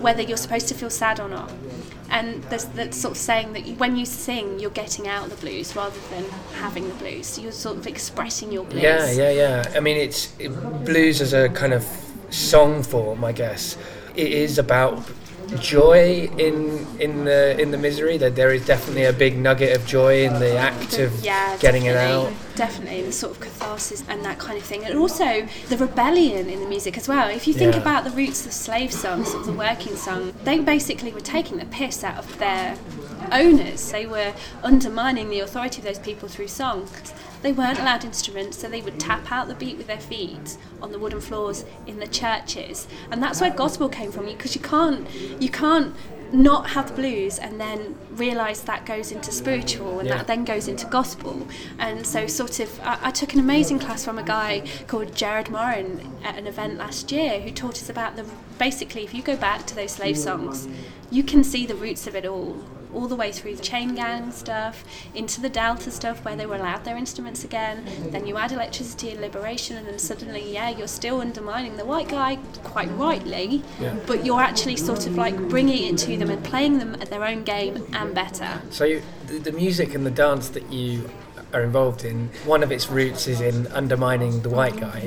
[0.00, 1.50] whether you're supposed to feel sad or not.
[2.10, 5.76] And there's that sort of saying that when you sing, you're getting out the blues
[5.76, 7.26] rather than having the blues.
[7.26, 8.82] So you're sort of expressing your blues.
[8.82, 9.72] Yeah, yeah, yeah.
[9.74, 10.48] I mean, it's it,
[10.84, 11.86] blues as a kind of
[12.30, 13.76] song form, I guess.
[14.16, 15.02] It is about
[15.60, 18.16] joy in in the in the misery.
[18.16, 21.86] That there is definitely a big nugget of joy in the act of yeah, getting
[21.86, 22.32] it out.
[22.58, 24.84] Definitely, the sort of catharsis and that kind of thing.
[24.84, 27.28] And also the rebellion in the music as well.
[27.30, 27.82] If you think Yeah.
[27.82, 31.58] about the roots of slave songs, sort of the working song, they basically were taking
[31.58, 32.76] the piss out of their
[33.30, 33.92] owners.
[33.92, 34.32] They were
[34.64, 36.90] undermining the authority of those people through songs.
[37.42, 40.90] They weren't allowed instruments, so they would tap out the beat with their feet on
[40.90, 44.26] the wooden floors in the churches, and that's where gospel came from.
[44.26, 45.06] Because you can't,
[45.40, 45.94] you can't
[46.32, 50.18] not have blues and then realise that goes into spiritual and Yeah.
[50.18, 51.46] that then goes into gospel.
[51.78, 55.50] And so, sort of, I, I took an amazing class from a guy called Jared
[55.50, 58.24] Moran at an event last year who taught us about the
[58.58, 60.68] basically, if you go back to those slave songs,
[61.10, 62.56] you can see the roots of it all.
[62.94, 66.56] All the way through the chain gang stuff, into the Delta stuff where they were
[66.56, 67.84] allowed their instruments again.
[68.10, 72.08] Then you add electricity and liberation, and then suddenly, yeah, you're still undermining the white
[72.08, 73.94] guy, quite rightly, Yeah.
[74.06, 77.24] but you're actually sort of like bringing it to them and playing them at their
[77.24, 78.62] own game and better.
[78.70, 81.10] So you, the, the music and the dance that you
[81.52, 85.00] are involved in, one of its roots is in undermining the white guy.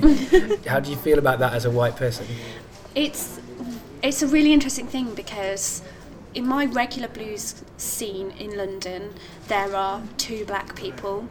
[0.68, 2.26] How do you feel about that as a white person?
[2.96, 3.40] It's
[4.02, 5.84] it's a really interesting thing because
[6.34, 9.14] in my regular blues scene in London,
[9.48, 11.28] there are two black people,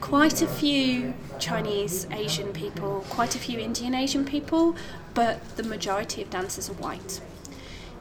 [0.00, 4.76] quite a few Chinese Asian people, quite a few Indian Asian people,
[5.14, 7.20] but the majority of dancers are white.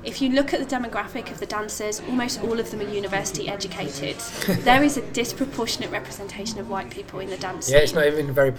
[0.03, 3.47] If you look at the demographic of the dancers, almost all of them are university
[3.47, 4.17] educated.
[4.65, 8.33] there is a disproportionate representation of white people in the dance Yeah, it's not even
[8.33, 8.51] very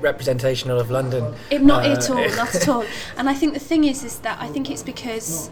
[0.00, 1.32] representational of London.
[1.48, 2.84] It, not Uh, at all, not at all.
[3.16, 5.50] And I think the thing is, is that I think it's because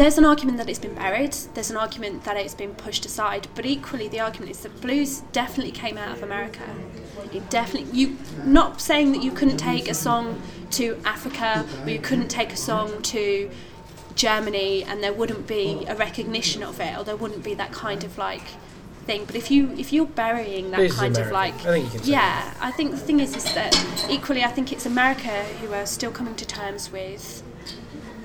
[0.00, 1.34] there's an argument that it's been buried.
[1.52, 3.48] There's an argument that it's been pushed aside.
[3.54, 6.64] But equally, the argument is that blues definitely came out of America.
[7.34, 11.98] It definitely you not saying that you couldn't take a song to Africa or you
[11.98, 13.50] couldn't take a song to
[14.14, 18.02] Germany and there wouldn't be a recognition of it or there wouldn't be that kind
[18.02, 18.46] of like
[19.04, 19.26] thing.
[19.26, 22.00] But if you if you're burying that Blues is kind of like I think you
[22.00, 23.76] can yeah, I think the thing is is that
[24.08, 27.42] equally I think it's America who are still coming to terms with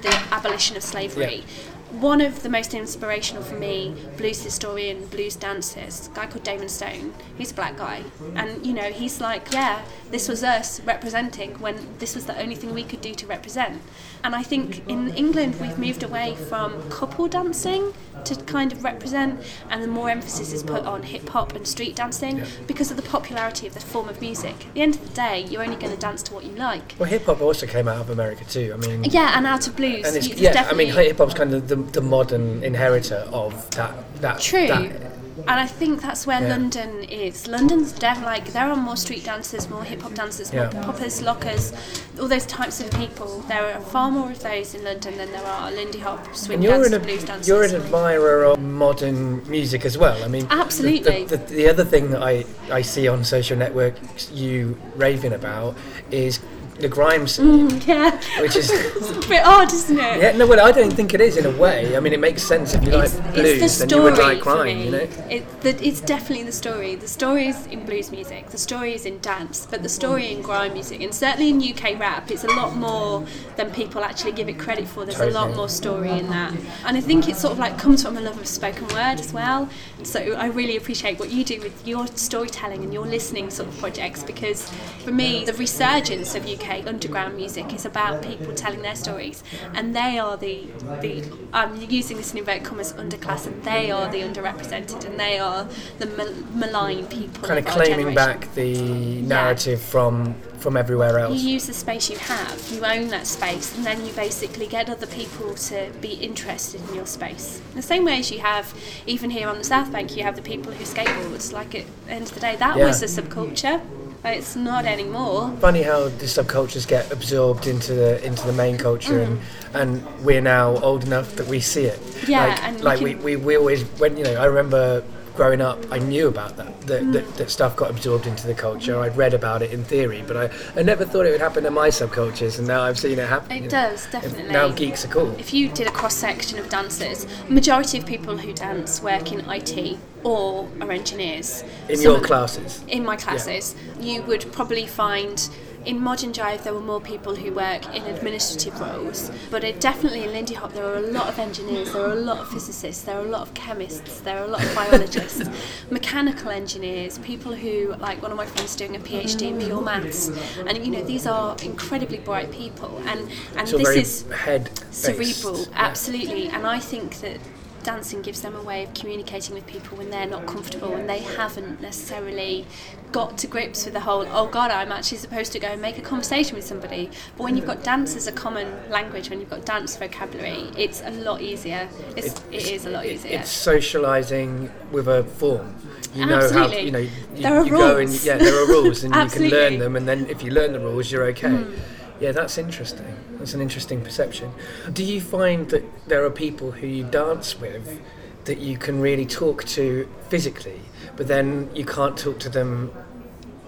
[0.06, 1.44] the abolition of slavery.
[1.92, 7.14] one of the most inspirational for me blues historian, blues dancers, guy called Damon Stone.
[7.38, 8.04] He's a black guy,
[8.36, 12.56] and you know he's like, yeah, this was us representing when this was the only
[12.56, 13.82] thing we could do to represent.
[14.26, 19.40] And I think in England we've moved away from couple dancing to kind of represent,
[19.70, 22.46] and the more emphasis is put on hip hop and street dancing Yeah.
[22.66, 24.56] because of the popularity of the form of music.
[24.70, 26.96] At the end of the day, you're only going to dance to what you like.
[26.98, 28.72] Well, hip hop also came out of America too.
[28.74, 30.08] I mean, Yeah, and out of blues.
[30.08, 33.70] and it's, you- yeah, I mean, hip hop's kind of the, the modern inheritor of
[33.72, 33.94] that.
[34.22, 34.68] that True.
[34.68, 36.50] that- and I think that's where Yeah.
[36.50, 37.48] London is.
[37.48, 40.84] London's like there are more street dancers, more hip hop dancers, more Yeah.
[40.84, 41.74] poppers, lockers,
[42.20, 43.44] all those types of people.
[43.48, 46.94] There are far more of those in London than there are Lindy Hop, swing dancers,
[46.94, 47.48] an, blues dancers.
[47.48, 50.24] you're an admirer of modern music as well.
[50.24, 51.26] I mean, the- Absolutely.
[51.26, 55.76] The, the, the other thing that I, I see on social networks you raving about
[56.12, 56.40] is
[56.80, 60.22] the grime scene, Mm, yeah, which is it's a bit odd, isn't it?
[60.22, 60.32] yeah.
[60.36, 61.96] No, well, I don't think it is in a way.
[61.96, 64.18] I mean, it makes sense if you It's, like it's blues, the then you would
[64.18, 64.78] like grime.
[64.80, 65.08] You know.
[65.30, 66.96] It, the, it's definitely the story.
[66.96, 70.42] The story is in blues music, the story is in dance, but the story in
[70.42, 74.50] grime music, and certainly in UK rap, it's a lot more than people actually give
[74.50, 75.06] it credit for.
[75.06, 76.54] There's a lot more story in that,
[76.86, 79.32] and I think it sort of like comes from a love of spoken word as
[79.32, 79.70] well.
[80.04, 83.78] So I really appreciate what you do with your storytelling and your listening sort of
[83.80, 84.70] projects because
[85.04, 89.96] for me, the resurgence of UK underground music is about people telling their stories, and
[89.96, 90.68] they are the
[91.02, 91.24] the
[91.54, 95.68] I'm using this in inverted commas underclass, and they are the underrepresented, and they are
[96.00, 97.48] the mal- maligned people.
[97.48, 101.40] Kind of our claiming back the narrative from from everywhere else.
[101.40, 104.90] You use the space you have, you own that space, and then you basically get
[104.90, 107.62] other people to be interested in your space.
[107.76, 108.74] The same way as you have,
[109.06, 111.54] even here on the South Bank, you have the people who skateboard.
[111.54, 112.86] Like at the end of the day, that Yeah.
[112.86, 113.82] was a subculture.
[114.26, 115.54] But It's not anymore.
[115.62, 119.40] Funny how the subcultures get absorbed into the into the main culture, and
[119.76, 122.00] and we're now old enough that we see it.
[122.00, 122.28] Mm.
[122.30, 125.04] Yeah, like, and we like can- we, we, we always when you know I remember
[125.36, 127.14] growing up I knew about that that, Mm.
[127.14, 129.00] that that stuff got absorbed into the culture.
[129.00, 131.72] I'd read about it in theory, but I, I never thought it would happen to
[131.72, 133.52] my subcultures, and now I've seen it happen.
[133.52, 133.70] It you know.
[133.70, 134.52] does, definitely.
[134.54, 135.32] Now geeks are cool.
[135.40, 139.40] If you did a cross section of dancers, majority of people who dance work in
[139.50, 141.64] IT or are engineers.
[141.90, 142.84] In your classes.
[142.88, 145.50] in my classes, you would probably find
[145.86, 150.24] in Modern Jive there were more people who work in administrative roles, but it definitely
[150.24, 153.04] in Lindy Hop there are a lot of engineers, there are a lot of physicists,
[153.04, 155.50] there are a lot of chemists, there are a lot of biologists,
[155.90, 160.30] mechanical engineers, people who like one of my friends doing a PhD in pure maths,
[160.66, 165.68] and you know these are incredibly bright people, and and So this is head cerebral,
[165.74, 166.48] absolutely.
[166.48, 167.40] And I think that
[167.86, 171.20] dancing gives them a way of communicating with people when they're not comfortable and they
[171.20, 172.66] haven't necessarily
[173.12, 175.98] got to grips with the whole, oh God, I'm actually supposed to go and make
[175.98, 177.12] a conversation with somebody.
[177.38, 181.02] But when you've got dance as a common language, when you've got dance vocabulary, it's
[181.02, 181.88] a lot easier.
[182.18, 183.40] It's, it is a lot easier.
[183.40, 185.76] It's socialising with a form.
[186.16, 188.26] You know how you know you, There are you go and rules.
[188.26, 190.80] yeah, there are rules, and you can learn them, and then if you learn the
[190.80, 191.50] rules, you're okay.
[191.50, 191.74] Hmm.
[192.20, 193.16] Yeah, that's interesting.
[193.32, 194.54] That's an interesting perception.
[194.92, 198.02] Do you find that there are people who you dance with
[198.46, 200.80] that you can really talk to physically,
[201.18, 202.92] but then you can't talk to them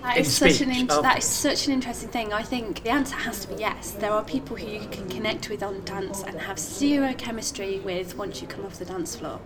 [0.07, 1.01] That is such an speech in- oh.
[1.01, 2.31] that is such an interesting thing.
[2.31, 3.91] I think the answer has to be yes.
[3.91, 8.17] There are people who you can connect with on dance and have zero chemistry with
[8.17, 9.39] once you come off the dance floor,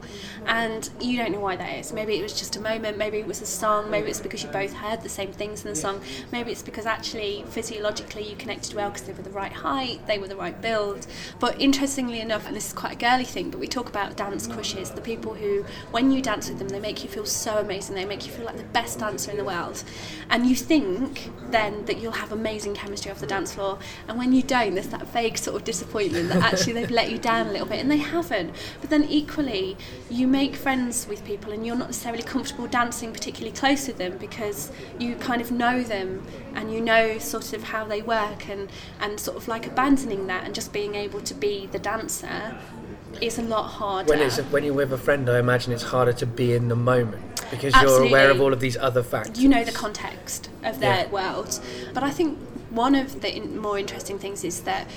[0.45, 1.91] and you don't know why that is.
[1.91, 2.97] Maybe it was just a moment.
[2.97, 3.89] Maybe it was a song.
[3.89, 5.99] Maybe it's because you both heard the same things in the song.
[6.31, 10.19] Maybe it's because actually physiologically you connected well because they were the right height, they
[10.19, 11.07] were the right build.
[11.39, 14.45] But interestingly enough, and this is quite a girly thing, but we talk about dance
[14.45, 14.91] crushes.
[14.91, 17.95] The people who, when you dance with them, they make you feel so amazing.
[17.95, 19.83] They make you feel like the best dancer in the world,
[20.29, 23.79] and you think then that you'll have amazing chemistry off the dance floor.
[24.07, 27.17] And when you don't, there's that vague sort of disappointment that actually they've let you
[27.17, 28.53] down a little bit, and they haven't.
[28.81, 29.77] But then equally,
[30.09, 34.17] you make friends with people, and you're not necessarily comfortable dancing particularly close with them
[34.17, 38.69] because you kind of know them and you know sort of how they work, and
[38.99, 42.57] and sort of like abandoning that and just being able to be the dancer
[43.19, 44.09] is a lot harder.
[44.09, 45.29] when it's when you're with a friend.
[45.29, 48.59] I imagine it's harder to be in the moment because you're aware of all of
[48.59, 49.39] these other facts.
[49.39, 51.09] you know the context of their Yeah.
[51.09, 51.59] world.
[51.93, 52.37] But I think
[52.69, 54.87] one of the in- more interesting things is that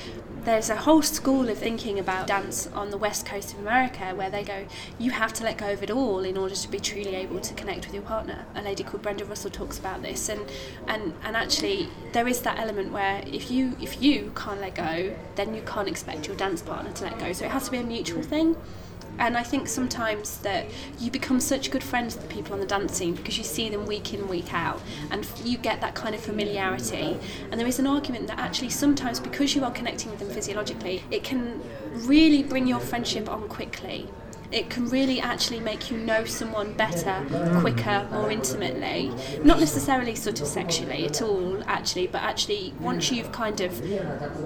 [0.45, 4.31] there's a whole school of thinking about dance on the west coast of America where
[4.31, 4.67] they go,
[4.99, 7.55] you have to let go of it all in order to be truly able to
[7.55, 8.45] connect with your partner.
[8.55, 10.41] A lady called Brenda Russell talks about this, and
[10.87, 15.15] and and actually there is that element where if you if you can't let go,
[15.37, 17.33] then you can't expect your dance partner to let go.
[17.33, 18.57] So it has to be a mutual thing.
[19.19, 20.67] And I think sometimes that
[20.99, 23.69] you become such good friends with the people on the dance scene because you see
[23.69, 27.17] them week in, week out, and you get that kind of familiarity.
[27.51, 31.03] And there is an argument that actually sometimes because you are connecting with them physiologically,
[31.11, 34.09] it can really bring your friendship on quickly
[34.51, 37.25] it can really actually make you know someone better,
[37.61, 39.13] quicker, more intimately.
[39.43, 43.73] Not necessarily sort of sexually at all, actually, but actually once you've kind of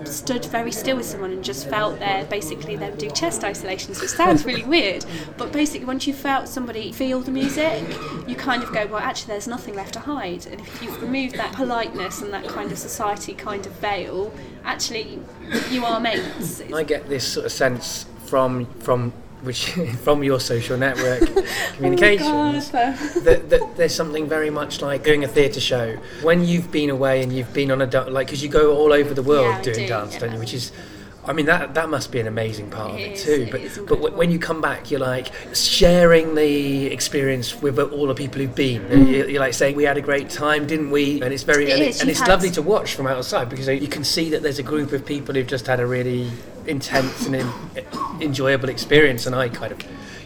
[0.09, 4.11] stood very still with someone and just felt their basically them do chest isolations, which
[4.11, 5.05] sounds really weird,
[5.36, 7.82] but basically once you felt somebody feel the music,
[8.26, 10.46] you kind of go, well, actually, there's nothing left to hide.
[10.46, 14.32] And if you've removed that politeness and that kind of society kind of veil,
[14.64, 15.20] actually,
[15.70, 16.62] you are mates.
[16.72, 19.12] I get this sort of sense from from
[19.43, 19.70] which
[20.03, 21.20] from your social network
[21.76, 25.97] communications Oh that, that there's something very much like doing a theatre show.
[26.22, 29.14] When you've been away and you've been on a like because you go all over
[29.14, 30.39] the world Yeah, doing do, dance don't you?
[30.39, 30.72] which is
[31.29, 33.51] I mean that that must be an amazing part of It it is, too it
[33.51, 38.14] but but w- when you come back you're like sharing the experience with all the
[38.14, 38.83] people who've been.
[38.91, 41.20] You're, you're like saying we had a great time didn't we?
[41.22, 41.68] And it's very Mm.
[41.68, 44.43] It and, is, and it's lovely to watch from outside because you can see that
[44.43, 46.31] there's a group of people who've just had a really
[46.66, 47.51] intense and in,
[48.20, 49.79] enjoyable experience and I kind of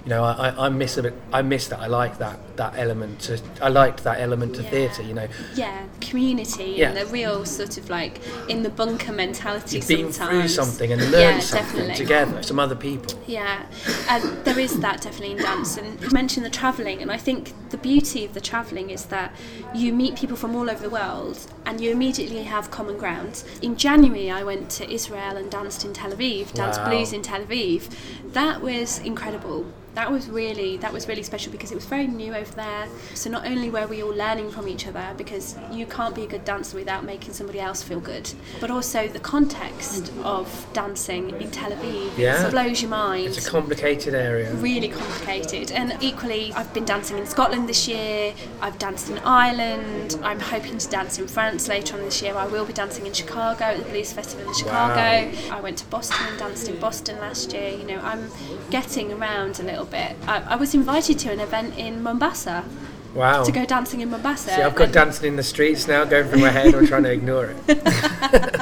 [0.05, 3.21] you know I, I- miss a bit I miss that I like that that element
[3.21, 4.71] to I liked that element to Yeah.
[4.71, 6.89] theatre you know yeah, community Yeah.
[6.89, 11.01] and the real sort of like in the bunker mentality you've been through something and
[11.03, 11.95] learned yeah, something definitely.
[11.95, 13.63] together some other people Yeah,
[14.09, 15.77] and there is that definitely in dance.
[15.77, 19.33] And you mentioned the travelling, and I think the beauty of the travelling is that
[19.75, 23.45] you meet people from all over the world and you immediately have common ground.
[23.63, 26.89] In January, I went to Israel and danced in Tel Aviv, danced Wow.
[26.91, 27.89] blues in Tel Aviv.
[28.33, 29.65] That was incredible.
[29.95, 32.88] That was really that was really special because it was very new over there.
[33.14, 36.26] So not only were we all learning from each other because you can't be a
[36.26, 38.30] good dancer without making somebody else feel good,
[38.61, 42.49] but also the context of dancing in Tel Aviv Yeah.
[42.51, 45.70] blows your mind it's a complicated area really complicated.
[45.72, 50.78] And equally, I've been dancing in Scotland this year, I've danced in Ireland, I'm hoping
[50.78, 52.34] to dance in France later on this year.
[52.36, 55.30] I will be dancing in Chicago at the Blues Festival in Chicago.
[55.51, 57.70] I went to Boston and danced in Boston last year.
[57.70, 58.30] You know, I'm
[58.70, 60.16] getting around a little bit.
[60.26, 62.64] I, I was invited to an event in Mombasa
[63.14, 64.51] wow to go dancing in Mombasa.
[64.51, 66.74] See, I've got dancing in the streets now going through my head.
[66.74, 68.62] I'm trying to ignore it.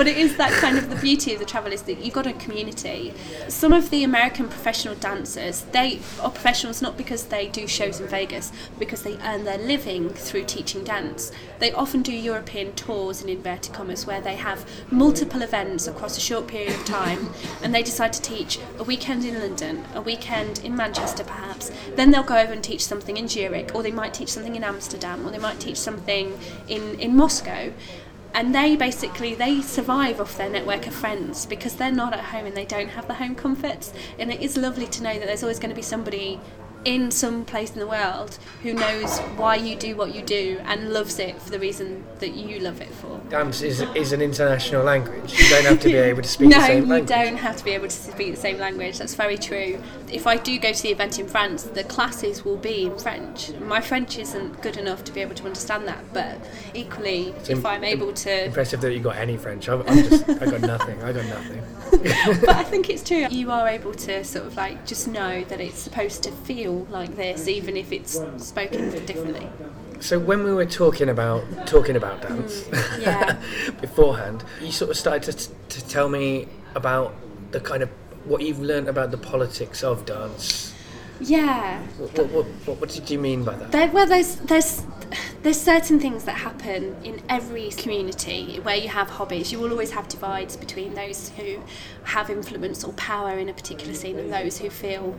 [0.00, 2.26] but it is that kind of the beauty of the travel is that you've got
[2.26, 3.12] a community.
[3.48, 8.08] Some of the American professional dancers, they are professionals not because they do shows in
[8.08, 11.32] Vegas, because they earn their living through teaching dance.
[11.58, 16.20] They often do European tours in inverted commas where they have multiple events across a
[16.22, 17.28] short period of time
[17.62, 21.70] and they decide to teach a weekend in London, a weekend in Manchester perhaps.
[21.96, 24.64] Then they'll go over and teach something in Zurich or they might teach something in
[24.64, 26.38] Amsterdam or they might teach something
[26.68, 27.70] in, in Moscow
[28.34, 32.46] and they basically they survive off their network of friends because they're not at home
[32.46, 35.42] and they don't have the home comforts and it is lovely to know that there's
[35.42, 36.40] always going to be somebody
[36.84, 40.92] in some place in the world who knows why you do what you do and
[40.92, 44.82] loves it for the reason that you love it for Dance is, is an international
[44.82, 45.38] language.
[45.38, 47.10] You don't have to be able to speak no, the same language.
[47.10, 48.98] No, you don't have to be able to speak the same language.
[48.98, 49.80] That's very true.
[50.12, 53.50] If I do go to the event in France, the classes will be in French.
[53.60, 56.38] My French isn't good enough to be able to understand that, but
[56.74, 59.68] equally, if im- I'm able to Impressive that you got any French.
[59.68, 61.02] I'm, I'm just, I got nothing.
[61.02, 61.62] I got nothing.
[62.40, 63.26] but I think it's true.
[63.30, 67.14] You are able to sort of like just know that it's supposed to feel like
[67.16, 69.48] this, even if it's spoken differently.
[70.00, 73.40] So when we were talking about talking about dance Mm, yeah.
[73.80, 75.50] beforehand, you sort of started to,
[75.80, 77.14] to tell me about
[77.50, 77.90] the kind of
[78.24, 80.74] what you've learned about the politics of dance.
[81.20, 81.82] Yeah.
[81.98, 83.72] What, what, what, what, did you mean by that?
[83.72, 84.82] There, well, there's there's
[85.42, 89.52] there's certain things that happen in every community where you have hobbies.
[89.52, 91.62] You will always have divides between those who
[92.04, 95.16] have influence or power in a particular scene and those who feel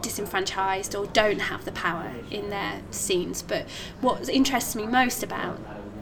[0.00, 3.42] disenfranchised or don't have the power in their scenes.
[3.42, 3.68] But
[4.00, 5.58] what interests me most about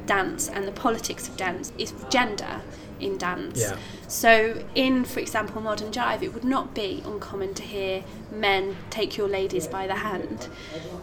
[0.07, 2.63] dance and the politics of dance is gender
[3.01, 3.61] in dance.
[3.61, 3.77] Yeah.
[4.09, 9.17] So, in, for example, modern jive, it would not be uncommon to hear men take
[9.17, 10.49] your ladies by the hand.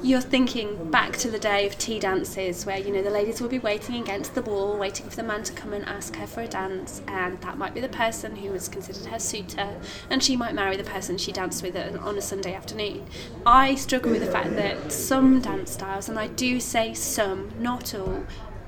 [0.01, 3.49] You're thinking back to the day of tea dances where, you know, the ladies will
[3.49, 6.41] be waiting against the wall, waiting for the man to come and ask her for
[6.41, 9.75] a dance, and that might be the person who was considered her suitor,
[10.09, 13.05] and she might marry the person she danced with on a Sunday afternoon.
[13.45, 17.93] I struggle with the fact that some dance styles, and I do say some, not
[17.95, 18.23] all,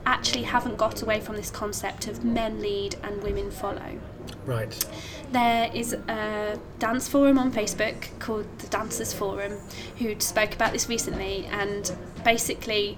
[0.05, 3.99] actually haven't got away from this concept of men lead and women follow.
[4.45, 4.85] Right.
[5.31, 9.57] There is a dance forum on Facebook called the Dancers Forum
[9.97, 12.97] who spoke about this recently, and basically,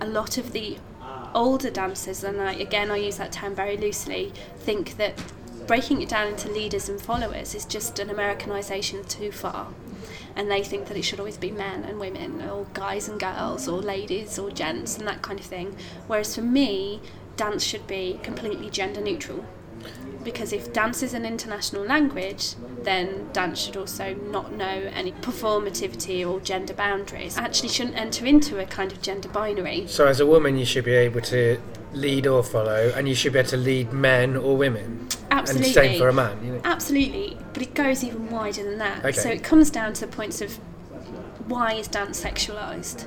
[0.00, 0.78] a lot of the
[1.34, 5.22] older dancers, and I, again I use that term very loosely, think that
[5.66, 9.68] breaking it down into leaders and followers is just an Americanization too far.
[10.36, 13.68] And they think that it should always be men and women, or guys and girls,
[13.68, 15.76] or ladies or gents, and that kind of thing.
[16.06, 17.00] Whereas for me,
[17.36, 19.44] dance should be completely gender neutral.
[20.22, 26.28] Because if dance is an international language, then dance should also not know any performativity
[26.28, 27.38] or gender boundaries.
[27.38, 29.86] Actually, shouldn't enter into a kind of gender binary.
[29.86, 31.60] So, as a woman, you should be able to
[31.92, 35.08] lead or follow, and you should be able to lead men or women.
[35.30, 35.66] Absolutely.
[35.66, 36.44] And same for a man.
[36.44, 36.60] You know?
[36.64, 39.04] Absolutely, but it goes even wider than that.
[39.04, 39.12] Okay.
[39.12, 40.56] So it comes down to the points of
[41.46, 43.06] why is dance sexualized?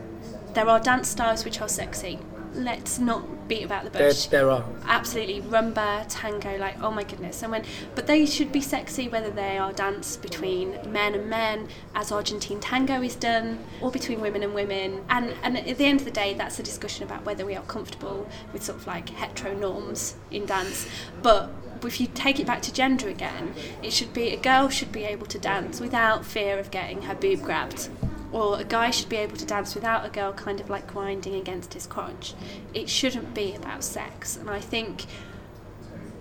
[0.54, 2.20] There are dance styles which are sexy.
[2.54, 4.26] Let's not beat about the bush.
[4.28, 4.64] there are.
[4.86, 7.42] Absolutely, rumba, tango, like oh my goodness.
[7.42, 11.68] And when, but they should be sexy whether they are dance between men and men,
[11.96, 15.04] as Argentine tango is done, or between women and women.
[15.10, 17.64] And and at the end of the day, that's a discussion about whether we are
[17.64, 20.88] comfortable with sort of like hetero norms in dance.
[21.22, 21.50] But
[21.84, 25.04] if you take it back to gender again, it should be a girl should be
[25.04, 27.90] able to dance without fear of getting her boob grabbed.
[28.34, 31.36] Or a guy should be able to dance without a girl kind of like grinding
[31.36, 32.34] against his crotch.
[32.74, 34.36] It shouldn't be about sex.
[34.36, 35.06] And I think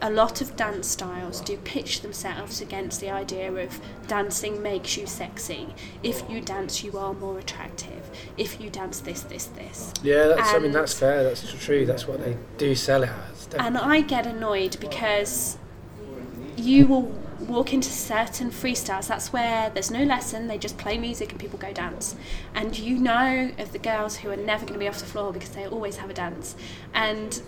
[0.02, 5.06] a lot of dance styles do pitch themselves against the idea of dancing makes you
[5.06, 5.74] sexy.
[6.02, 8.10] If you dance, you are more attractive.
[8.36, 9.94] If you dance this, this, this.
[10.02, 11.22] Yeah, that's, I mean, that's fair.
[11.22, 11.86] That's true.
[11.86, 13.48] That's what they do sell it as.
[13.58, 15.56] And I get annoyed because
[16.56, 19.08] you will walk into certain freestyles.
[19.08, 22.16] That's where there's no lesson, they just play music and people go dance.
[22.54, 25.32] And you know of the girls who are never going to be off the floor
[25.32, 26.56] because they always have a dance.
[26.94, 27.40] And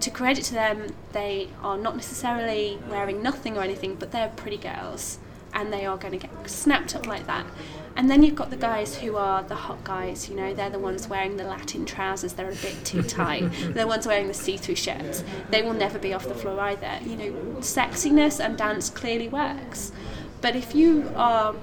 [0.00, 4.58] to credit to them, they are not necessarily wearing nothing or anything, but they're pretty
[4.58, 5.18] girls
[5.54, 7.46] and they are going to get snapped up like that.
[7.94, 10.78] And then you've got the guys who are the hot guys, you know, they're the
[10.78, 13.50] ones wearing the Latin trousers, they're a bit too tight.
[13.60, 15.22] they're the ones wearing the see through shirts.
[15.50, 16.98] They will never be off the floor either.
[17.04, 19.92] You know, sexiness and dance clearly works.
[20.40, 21.54] But if you are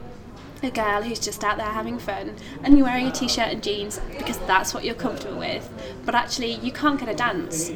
[0.62, 3.64] a girl who's just out there having fun and you're wearing a t shirt and
[3.64, 5.70] jeans because that's what you're comfortable with,
[6.06, 7.72] but actually you can't get a dance.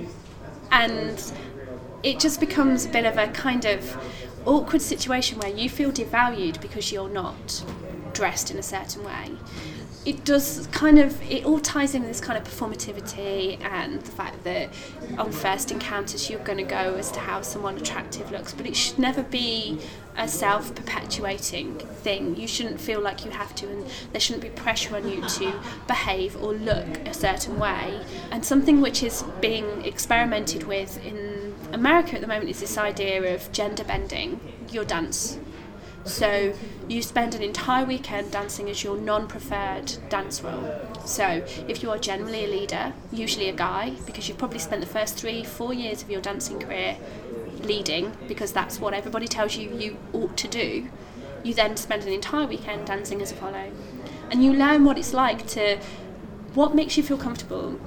[0.71, 1.31] And
[2.03, 3.97] it just becomes a bit of a kind of
[4.45, 7.63] awkward situation where you feel devalued because you're not
[8.13, 9.31] dressed in a certain way.
[10.05, 14.43] It does kind of, it all ties in this kind of performativity and the fact
[14.43, 14.69] that
[15.17, 18.75] on first encounters you're going to go as to how someone attractive looks, but it
[18.75, 19.79] should never be
[20.17, 22.35] a self perpetuating thing.
[22.35, 25.53] You shouldn't feel like you have to, and there shouldn't be pressure on you to
[25.87, 28.01] behave or look a certain way.
[28.29, 31.32] And something which is being experimented with in
[31.73, 34.39] America at the moment is this idea of gender bending
[34.71, 35.39] your dance.
[36.05, 36.53] So
[36.87, 40.69] you spend an entire weekend dancing as your non-preferred dance role.
[41.05, 44.87] So if you are generally a leader, usually a guy, because you've probably spent the
[44.87, 46.97] first three, four years of your dancing career
[47.61, 50.89] leading, because that's what everybody tells you you ought to do,
[51.43, 53.71] you then spend an entire weekend dancing as a follow.
[54.29, 55.79] And you learn what it's like to,
[56.53, 57.79] what makes you feel comfortable.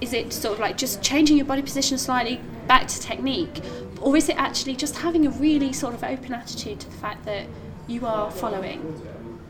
[0.00, 3.60] Is it sort of like just changing your body position slightly back to technique?
[4.00, 7.24] Or is it actually just having a really sort of open attitude to the fact
[7.24, 7.46] that
[7.86, 9.00] you are following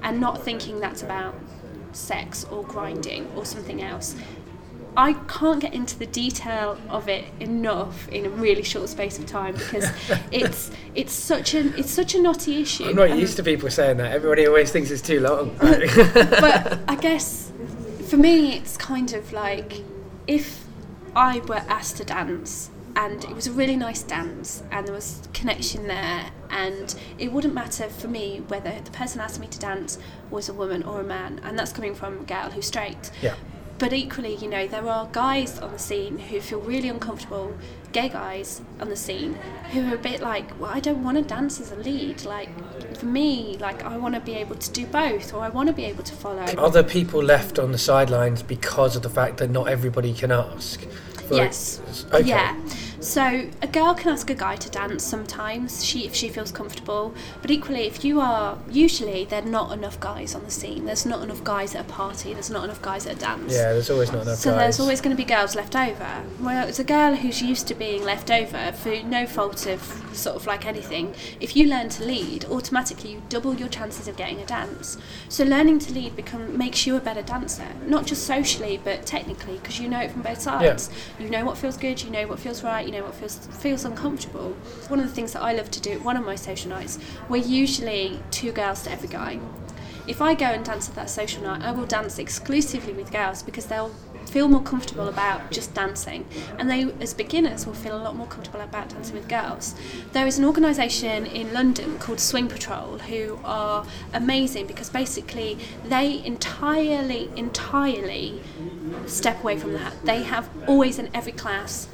[0.02, 1.34] and not thinking that's about
[1.92, 4.14] sex or grinding or something else?
[4.96, 9.26] I can't get into the detail of it enough in a really short space of
[9.26, 9.90] time because
[10.30, 12.84] it's it's such a it's such a knotty issue.
[12.84, 14.12] I'm not and- used to people saying that.
[14.12, 15.56] Everybody always thinks it's too long.
[15.58, 17.50] but I guess
[18.08, 19.82] for me, it's kind of like
[20.28, 20.64] if
[21.16, 25.28] I were asked to dance and it was a really nice dance and there was
[25.32, 29.98] connection there and it wouldn't matter for me whether the person asked me to dance
[30.30, 33.34] was a woman or a man and that's coming from a girl who's straight yeah.
[33.78, 37.54] but equally, you know, there are guys on the scene who feel really uncomfortable,
[37.92, 39.34] gay guys on the scene,
[39.72, 42.24] who are a bit like, well, I don't want to dance as a lead.
[42.24, 42.48] Like,
[42.96, 45.72] for me, like, I want to be able to do both, or I want to
[45.72, 46.44] be able to follow.
[46.56, 50.30] Are there people left on the sidelines because of the fact that not everybody can
[50.30, 50.80] ask?
[51.30, 52.06] Yes.
[52.12, 52.28] Okay.
[52.28, 52.56] Yeah.
[53.04, 57.14] So a girl can ask a guy to dance sometimes, she if she feels comfortable.
[57.42, 60.86] But equally, if you are usually there are not enough guys on the scene.
[60.86, 62.32] There's not enough guys at a party.
[62.32, 63.52] There's not enough guys at a dance.
[63.52, 64.60] Yeah, there's always not enough So guys.
[64.60, 66.24] there's always going to be girls left over.
[66.40, 69.82] Well, it's a girl who's used to being left over for no fault of
[70.14, 71.14] sort of like anything.
[71.40, 74.96] If you learn to lead, automatically you double your chances of getting a dance.
[75.28, 79.58] So learning to lead become makes you a better dancer, not just socially but technically,
[79.58, 80.88] because you know it from both sides.
[81.18, 83.84] You know what feels good, you know what feels right, you know what feels feels
[83.84, 84.50] uncomfortable.
[84.88, 86.98] One of the things that I love to do at one of my social nights,
[87.28, 89.38] we're usually two girls to every guy.
[90.06, 93.42] If I go and dance at that social night, I will dance exclusively with girls
[93.42, 93.94] because they'll
[94.26, 96.26] feel more comfortable about just dancing,
[96.58, 99.74] and they, as beginners, will feel a lot more comfortable about dancing with girls.
[100.12, 106.24] There is an organisation in London called Swing Patrol who are amazing because basically they
[106.24, 108.42] entirely, entirely
[109.06, 109.92] step away from that.
[110.04, 111.88] They have always in every class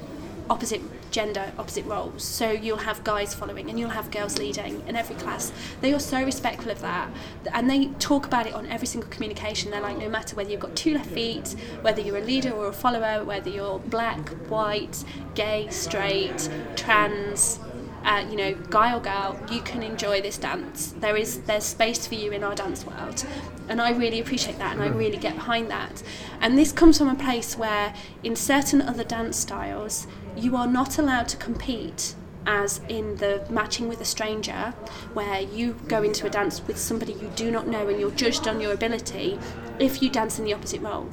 [0.50, 0.82] opposite
[1.12, 2.24] gender, opposite roles.
[2.24, 5.52] So you'll have guys following and you'll have girls leading in every class.
[5.80, 7.08] They are so respectful of that
[7.52, 9.70] and they talk about it on every single communication.
[9.70, 12.66] They're like, no matter whether you've got two left feet, whether you're a leader or
[12.66, 17.60] a follower, whether you're black, white, gay, straight, trans,
[18.04, 20.92] uh, you know, guy or girl, you can enjoy this dance.
[20.98, 23.24] There is there's space for you in our dance world,
[23.68, 26.02] and I really appreciate that, and I really get behind that.
[26.40, 30.98] And this comes from a place where, in certain other dance styles, you are not
[30.98, 32.14] allowed to compete
[32.46, 34.74] as in the matching with a stranger,
[35.12, 38.48] where you go into a dance with somebody you do not know and you're judged
[38.48, 39.38] on your ability
[39.78, 41.08] if you dance in the opposite role.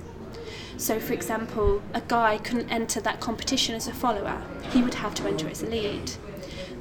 [0.78, 5.16] So, for example, a guy couldn't enter that competition as a follower, he would have
[5.16, 6.12] to enter as a lead.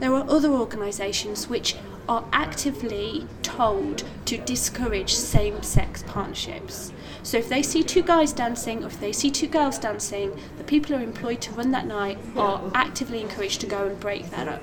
[0.00, 1.76] There are other organisations which
[2.08, 6.92] are actively told to discourage same sex partnerships.
[7.22, 10.64] So if they see two guys dancing or if they see two girls dancing, the
[10.64, 14.30] people who are employed to run that night are actively encouraged to go and break
[14.30, 14.62] that up.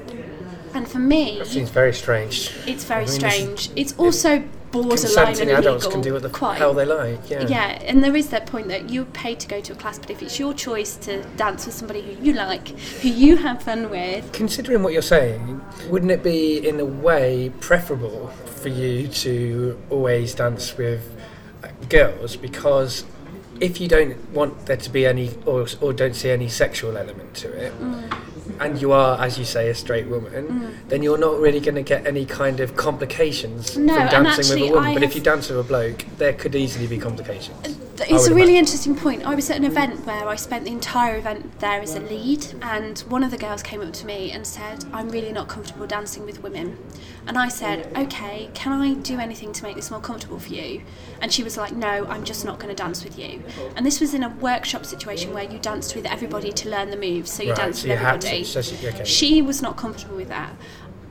[0.74, 2.52] And for me, it seems very strange.
[2.66, 3.70] it's very I mean, strange.
[3.76, 4.44] It's also
[4.74, 6.58] borderline and adults can do what the quite.
[6.58, 7.30] hell they like.
[7.30, 7.48] Yeah.
[7.48, 10.10] Yeah, and there is that point that you're paid to go to a class, but
[10.10, 13.90] if it's your choice to dance with somebody who you like, who you have fun
[13.90, 19.80] with, Considering what you're saying, wouldn't it be in a way preferable for you to
[19.90, 21.16] always dance with
[21.64, 23.06] uh, girls because
[23.64, 27.34] if you don't want there to be any or, or don't see any sexual element
[27.34, 27.72] to it
[28.60, 31.82] and you are as you say a straight woman then you're not really going to
[31.82, 34.90] get any kind of complications No, from dancing actually with a woman.
[34.90, 38.34] I but if you dance with a bloke there could easily be complications It's a
[38.34, 38.56] really imagine.
[38.56, 39.24] interesting point.
[39.26, 42.46] I was at an event where I spent the entire event there as a lead,
[42.62, 45.86] and one of the girls came up to me and said, I'm really not comfortable
[45.86, 46.78] dancing with women.
[47.28, 50.82] And I said, Okay, can I do anything to make this more comfortable for you?
[51.22, 53.44] And she was like, No, I'm just not going to dance with you.
[53.76, 56.98] And this was in a workshop situation where you danced with everybody to learn the
[56.98, 58.44] moves, so you Right, danced so with had to- everybody.
[58.44, 59.06] so she- okay.
[59.06, 60.52] She was not comfortable with that.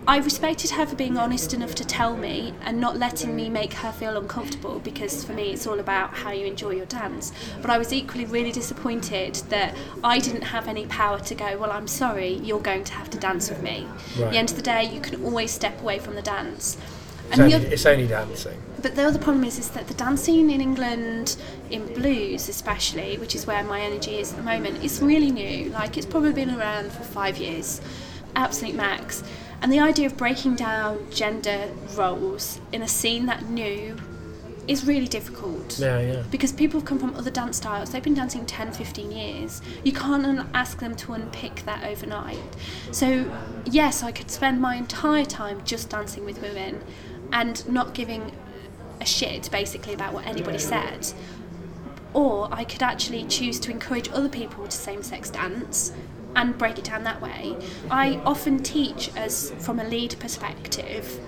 [0.06, 3.72] I respected her for being honest enough to tell me and not letting me make
[3.74, 7.32] her feel uncomfortable because for me it's all about how you enjoy your dance.
[7.60, 11.70] But I was equally really disappointed that I didn't have any power to go, well,
[11.70, 13.86] I'm sorry, you're going to have to dance with me.
[14.18, 16.76] At the end of the day, you can always step away from the dance.
[17.30, 20.60] it's only, it's only dancing but the other problem is, is that the dancing in
[20.60, 21.36] England,
[21.70, 25.70] in blues especially, which is where my energy is at the moment, is really new.
[25.70, 27.80] Like it's probably been around for five years,
[28.34, 29.22] absolute max.
[29.62, 33.96] And the idea of breaking down gender roles in a scene that new
[34.68, 35.78] is really difficult.
[35.78, 39.10] yeah yeah Because people have come from other dance styles, they've been dancing 10, 15
[39.10, 39.60] years.
[39.84, 42.38] You can't un- ask them to unpick that overnight.
[42.90, 43.30] So,
[43.64, 46.80] yes, I could spend my entire time just dancing with women
[47.32, 48.32] and not giving
[49.00, 51.12] a shit basically about what anybody said.
[52.14, 55.92] Or I could actually choose to encourage other people to same sex dance
[56.34, 57.56] and break it down that way.
[57.90, 61.20] I often teach as from a lead perspective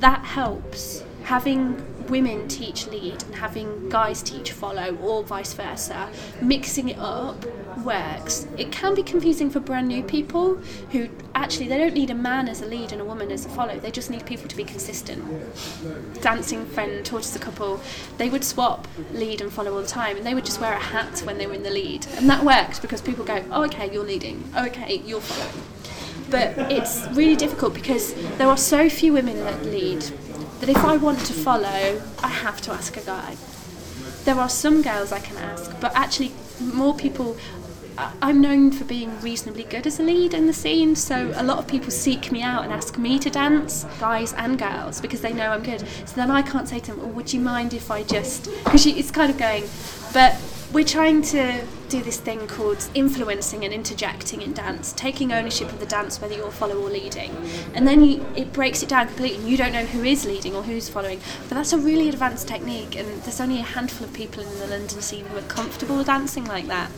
[0.00, 6.08] that helps having women teach lead and having guys teach follow or vice versa
[6.40, 7.44] mixing it up
[7.84, 8.46] works.
[8.56, 10.56] It can be confusing for brand new people
[10.92, 13.48] who actually they don't need a man as a lead and a woman as a
[13.48, 13.78] follow.
[13.78, 15.24] They just need people to be consistent.
[16.20, 17.80] Dancing friend taught us a couple.
[18.18, 20.78] They would swap lead and follow all the time and they would just wear a
[20.78, 22.06] hat when they were in the lead.
[22.16, 24.44] And that worked because people go oh okay you're leading.
[24.56, 25.62] Oh, okay you're following.
[26.28, 30.04] But it's really difficult because there are so few women that lead
[30.60, 33.36] that if I want to follow, I have to ask a guy.
[34.24, 37.36] There are some girls I can ask, but actually, more people.
[38.20, 41.58] I'm known for being reasonably good as a lead in the scene, so a lot
[41.58, 45.32] of people seek me out and ask me to dance, guys and girls, because they
[45.32, 45.80] know I'm good.
[46.04, 48.50] So then I can't say to them, oh, would you mind if I just.
[48.64, 49.64] Because it's kind of going,
[50.12, 50.36] but
[50.74, 55.80] we're trying to do this thing called influencing and interjecting in dance, taking ownership of
[55.80, 57.34] the dance, whether you're follow or leading.
[57.74, 60.54] And then you, it breaks it down completely, and you don't know who is leading
[60.54, 61.20] or who's following.
[61.48, 64.66] But that's a really advanced technique, and there's only a handful of people in the
[64.66, 66.90] London scene who are comfortable dancing like that.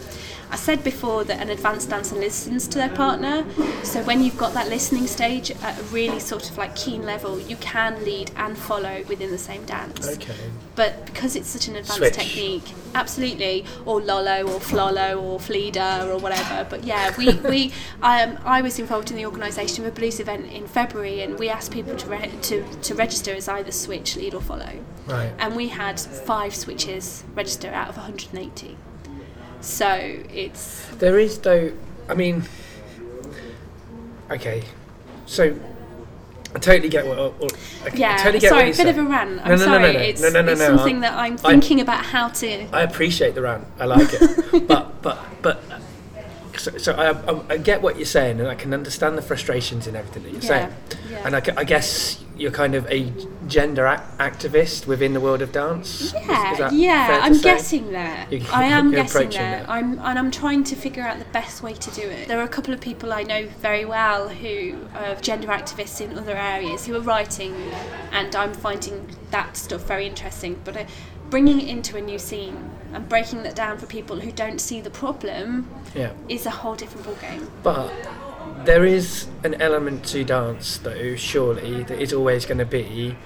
[0.51, 3.45] I said before that an advanced dancer listens to their partner,
[3.83, 7.41] so when you've got that listening stage at a really sort of like keen level,
[7.41, 10.35] you can lead and follow within the same dance okay
[10.79, 12.15] but because it's such an advanced Switch.
[12.15, 12.63] technique,
[12.95, 16.65] absolutely, or lolo or flolo or fleeder or whatever.
[16.71, 20.47] But yeah, we, we um, I was involved in the organisation of a blues event
[20.47, 24.35] in February, and we asked people to re- to to register as either switch, lead,
[24.35, 28.77] or follow, right and we had five switches register out of 180.
[29.61, 29.87] So
[30.33, 31.73] it's There is though.
[32.09, 32.45] I mean,
[34.31, 34.65] okay,
[35.27, 35.55] so
[36.55, 37.19] I totally get what.
[37.39, 37.53] what
[37.87, 38.15] okay, yeah.
[38.15, 39.41] I totally get sorry, what a bit of a rant.
[39.45, 39.81] I'm No, no, no, sorry.
[39.81, 39.99] no, no.
[40.05, 42.67] It's, No, no, no, it's no, something I- that I'm I- thinking about how to.
[42.73, 43.67] I appreciate the rant.
[43.79, 45.61] I like it, but but but.
[46.57, 49.87] So, so I, I, I get what you're saying, and I can understand the frustrations
[49.87, 50.73] in everything that you're Yeah, saying.
[51.09, 51.23] yeah.
[51.25, 53.13] And I, I guess you're kind of a
[53.47, 56.13] gender ac- activist within the world of dance.
[56.15, 57.43] Yeah, is that yeah, I'm say?
[57.43, 58.27] getting there.
[58.31, 59.61] You- I am you're getting there.
[59.61, 59.69] that.
[59.69, 62.29] I'm and I'm trying to figure out the best way to do it.
[62.29, 66.17] There are a couple of people I know very well who are gender activists in
[66.19, 67.55] other areas who are writing,
[68.13, 70.61] and I'm finding that stuff very interesting.
[70.65, 70.85] But uh,
[71.31, 74.81] bringing it into a new scene and breaking that down for people who don't see
[74.81, 76.13] the problem Yeah.
[76.29, 77.49] is a whole different ballgame.
[77.63, 77.93] But
[78.65, 83.17] there is an element to dance, though, surely, that is always going to be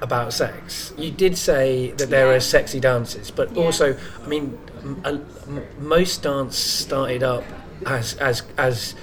[0.00, 0.92] about sex.
[0.96, 2.36] You did say that there Yeah.
[2.36, 3.64] are sexy dances, but Yeah.
[3.64, 5.08] also, I mean, m- a-
[5.48, 7.42] m- most dance started up
[7.86, 8.94] as as as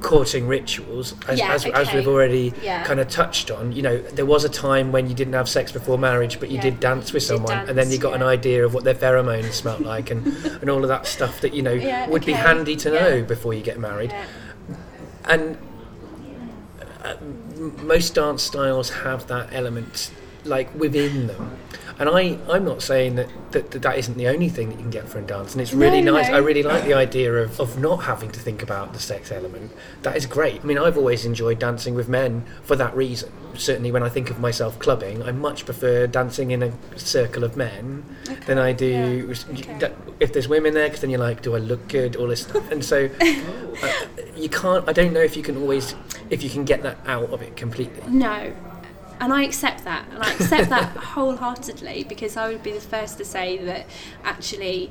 [0.00, 2.84] courting rituals, as, Yeah, as, as we've already Yeah.
[2.84, 3.72] kind of touched on.
[3.72, 6.54] You know, there was a time when you didn't have sex before marriage, but you
[6.56, 6.62] Yeah.
[6.62, 9.52] did dance with You someone, and then you got an idea of what their pheromones
[9.54, 10.24] smelt like, and
[10.62, 13.60] and all of that stuff that you know would be handy to know before you
[13.62, 14.14] get married.
[15.28, 15.56] And
[17.04, 17.14] uh,
[17.82, 20.10] most dance styles have that element
[20.44, 21.58] like within them
[21.98, 24.82] and I, I'm not saying that, that that that isn't the only thing that you
[24.82, 25.52] can get from dance.
[25.52, 26.34] And it's really No, nice no.
[26.34, 29.72] I really like the idea of, of not having to think about the sex element.
[30.02, 30.60] That is great.
[30.60, 33.30] I mean I've always enjoyed dancing with men for that reason.
[33.54, 37.56] Certainly when I think of myself clubbing I much prefer dancing in a circle of
[37.56, 38.04] men
[38.46, 39.78] than I do Yeah, okay.
[39.78, 42.16] that- if there's women there because then you're like do I look good?
[42.16, 42.70] All this stuff.
[42.70, 43.92] And so uh,
[44.36, 45.94] you can't I don't know if you can always
[46.30, 48.02] if you can get that out of it completely.
[48.08, 48.52] No.
[49.20, 50.06] And I accept that.
[50.12, 53.86] And I accept that wholeheartedly because I would be the first to say that
[54.24, 54.90] actually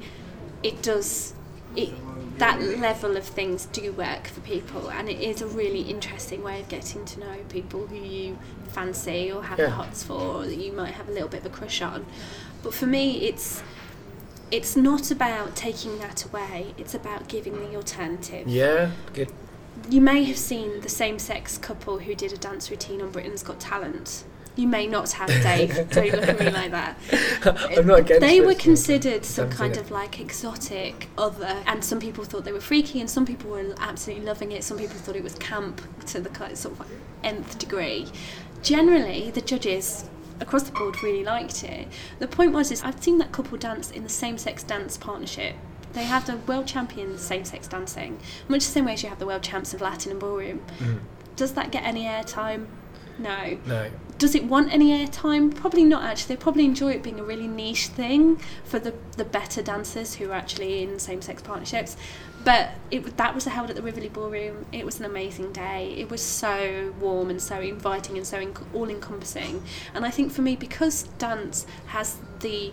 [0.63, 1.33] it does
[1.75, 1.89] it
[2.39, 6.59] that level of things do work for people and it is a really interesting way
[6.61, 8.37] of getting to know people who you
[8.69, 9.65] fancy or have Yeah.
[9.65, 12.05] the hots for or that you might have a little bit of a crush on.
[12.63, 13.63] But for me it's
[14.51, 19.31] it's not about taking that away, it's about giving the alternative yeah good
[19.89, 23.43] you may have seen the same sex couple who did a dance routine on Britain's
[23.43, 24.23] Got Talent.
[24.55, 25.89] You may not have, Dave.
[25.91, 26.97] Don't look at me like that.
[27.77, 29.79] I'm not against They were considered some kind it.
[29.79, 33.75] of like exotic other, and some people thought they were freaky, and some people were
[33.79, 34.63] absolutely loving it.
[34.63, 36.87] Some people thought it was camp to the of sort of
[37.23, 38.07] nth degree.
[38.63, 40.09] Generally, the judges
[40.39, 41.87] across the board really liked it.
[42.19, 45.55] The point was, is I've seen that couple dance in the same-sex dance partnership.
[45.97, 49.25] They have the world champions same-sex dancing, much the same way as you have the
[49.25, 50.61] world champs of Latin and ballroom.
[50.77, 50.99] Mm.
[51.35, 52.67] Does that get any airtime?
[53.17, 53.57] No.
[53.65, 53.89] no
[54.19, 55.55] Does it want any airtime?
[55.55, 56.35] Probably not actually.
[56.35, 60.29] They probably enjoy it being a really niche thing for the, the better dancers who
[60.29, 61.97] are actually in same sex partnerships.
[62.43, 64.67] But it, that was held at the Rivoli Ballroom.
[64.71, 65.95] It was an amazing day.
[65.97, 69.63] It was so warm and so inviting and so all encompassing.
[69.95, 72.71] And I think for me, because dance has the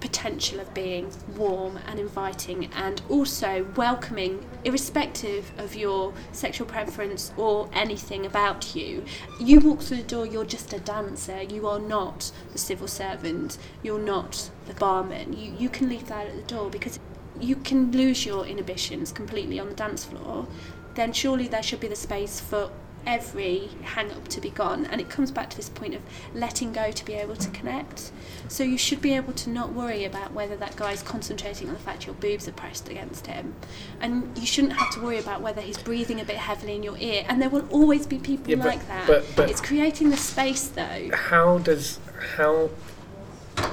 [0.00, 7.68] potential of being warm and inviting and also welcoming, irrespective of your sexual preference or
[7.72, 9.04] anything about you.
[9.40, 11.42] You walk through the door, you're just a dancer.
[11.42, 13.58] You are not the civil servant.
[13.82, 15.32] You're not the barman.
[15.32, 16.98] You, you can leave that at the door because
[17.40, 20.46] you can lose your inhibitions completely on the dance floor.
[20.94, 22.70] Then surely there should be the space for
[23.06, 26.02] every hang up to be gone and it comes back to this point of
[26.34, 28.10] letting go to be able to connect.
[28.48, 31.80] So you should be able to not worry about whether that guy's concentrating on the
[31.80, 33.54] fact your boobs are pressed against him.
[34.00, 36.98] And you shouldn't have to worry about whether he's breathing a bit heavily in your
[36.98, 39.06] ear and there will always be people Yeah, but- like that.
[39.06, 41.10] but- but- it's creating the space though.
[41.12, 41.98] How does
[42.36, 42.70] how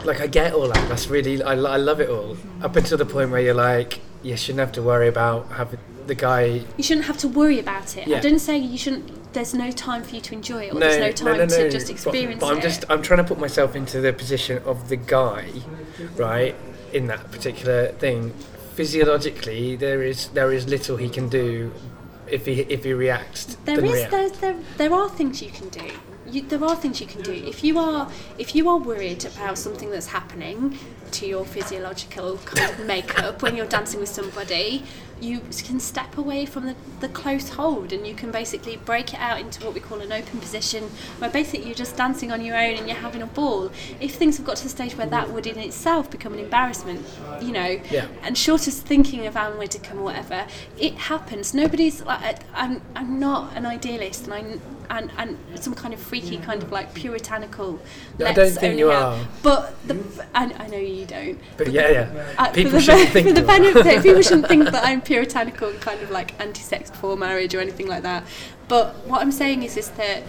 [0.06, 0.88] like I get all that.
[0.90, 2.38] That's really I, I love it all.
[2.62, 6.16] Up until the point where you're like you shouldn't have to worry about having the
[6.16, 8.08] guy you shouldn't have to worry about it.
[8.08, 8.18] Yeah.
[8.18, 10.80] i didn't say you shouldn't there's no time for you to enjoy it or no,
[10.80, 13.18] there's no time no, no, to just but- experience but, I'm it just I'm trying
[13.18, 15.50] to put myself into the position of the guy
[16.16, 16.56] right
[16.92, 18.32] in that particular thing
[18.76, 21.72] physiologically there is there is little he can do
[22.28, 24.12] if he if he reacts There is react.
[24.12, 25.86] there, there there are things you can do.
[26.26, 29.58] You, there are things you can do if you are if you are worried about
[29.58, 30.80] something that's happening
[31.12, 34.84] to your physiological kind of makeup when you're dancing with somebody.
[35.24, 39.20] You can step away from the, the close hold and you can basically break it
[39.22, 40.84] out into what we call an open position
[41.20, 43.72] where basically you're just dancing on your own and you're having a ball.
[44.02, 47.06] If things have got to the stage where that would in itself become an embarrassment,
[47.42, 48.08] you know, Yeah.
[48.22, 50.46] and short of thinking of Ann Widdecombe or whatever,
[50.78, 51.54] it happens.
[51.54, 52.82] Nobody's like I'm.
[52.96, 54.44] I'm not an idealist, and I
[54.90, 57.80] and, and some kind of freaky kind of like puritanical.
[58.20, 59.28] I let's don't think only you have- are.
[59.42, 59.98] But the
[60.36, 61.40] I, I know you don't.
[61.58, 62.34] But yeah, yeah.
[62.38, 65.70] Uh, People for the, shouldn't think for the benefit, people shouldn't think that I'm puritanical
[65.70, 68.24] and kind of like anti-sex before marriage or anything like that.
[68.68, 70.24] But what I'm saying is, is that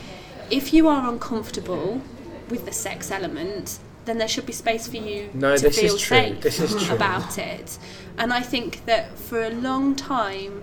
[0.50, 2.00] if you are uncomfortable
[2.48, 5.80] with the sex element, then there should be space for you No, to this is
[5.82, 6.16] feel true.
[6.18, 6.94] safe This is true.
[6.94, 7.78] about it.
[8.18, 10.62] And I think that for a long time,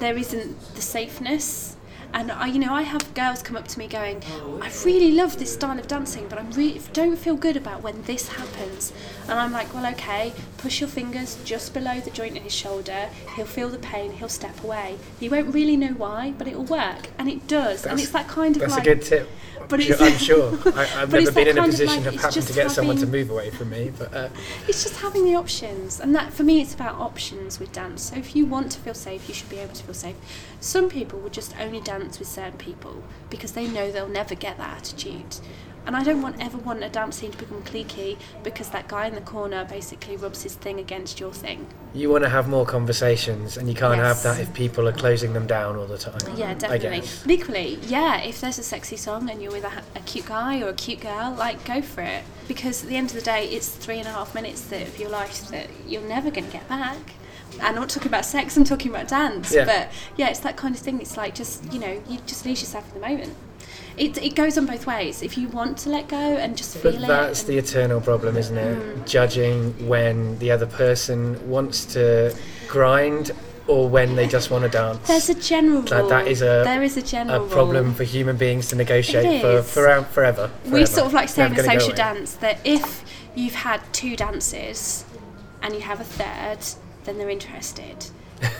[0.00, 1.76] there isn't the safeness.
[2.12, 4.22] And I, you know, I have girls come up to me going,
[4.60, 8.02] "I really love this style of dancing, but I really don't feel good about when
[8.02, 8.92] this happens."
[9.28, 13.08] And I'm like, "Well, okay, push your fingers just below the joint in his shoulder.
[13.36, 14.12] He'll feel the pain.
[14.12, 14.96] He'll step away.
[15.18, 17.86] He won't really know why, but it'll work, and it does.
[17.86, 19.28] and it's that kind of That's like a good tip.
[19.70, 20.50] But it's- I'm sure.
[20.76, 23.06] I, I've but never been in a position like- of having to get someone to
[23.06, 24.28] move away from me, but uh,
[24.68, 28.02] It's just having the options, and that for me, it's about options with dance.
[28.10, 30.16] So if you want to feel safe, you should be able to feel safe.
[30.60, 34.58] Some people would just only dance with certain people because they know they'll never get
[34.58, 35.36] that attitude.
[35.86, 39.06] And I don't want ever want a dance scene to become cliquey because that guy
[39.06, 41.66] in the corner basically rubs his thing against your thing.
[41.94, 44.22] you want to have more conversations, and you can't Yes.
[44.22, 46.20] have that if people are closing them down all the time.
[46.36, 47.00] Yeah, definitely.
[47.22, 50.62] But equally, yeah, if there's a sexy song and you're with a, a cute guy
[50.62, 52.22] or a cute girl, like go for it.
[52.46, 54.98] Because at the end of the day, it's three and a half minutes that, of
[55.00, 56.96] your life that you're never going to get back.
[57.54, 59.52] And I'm not talking about sex, I'm talking about dance.
[59.52, 59.64] Yeah.
[59.64, 61.00] But yeah, it's that kind of thing.
[61.00, 63.34] It's like just, you know, you just lose yourself in the moment.
[64.00, 65.22] It, it goes on both ways.
[65.22, 67.06] If you want to let go and just feel But it.
[67.06, 68.78] that's the eternal problem, isn't it?
[68.78, 69.06] Mm.
[69.06, 71.20] Judging when the other person
[71.50, 72.34] wants to
[72.66, 73.32] grind
[73.66, 75.06] or when they just want to dance.
[75.06, 76.08] There's a general That- rule.
[76.08, 77.94] that is a- there is a a general problem rule.
[77.94, 80.50] for human beings to negotiate for, for forever.
[80.64, 85.04] we sort of like say in a social dance that if you've had two dances
[85.62, 86.58] and you have a third,
[87.04, 88.06] then they're interested.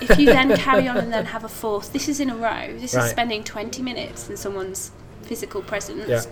[0.03, 2.77] If you then carry on and then have a fourth, this is in a row.
[2.79, 3.07] This Right.
[3.07, 4.91] is spending 20 minutes in someone's
[5.31, 6.09] physical presence.
[6.09, 6.25] Yeah.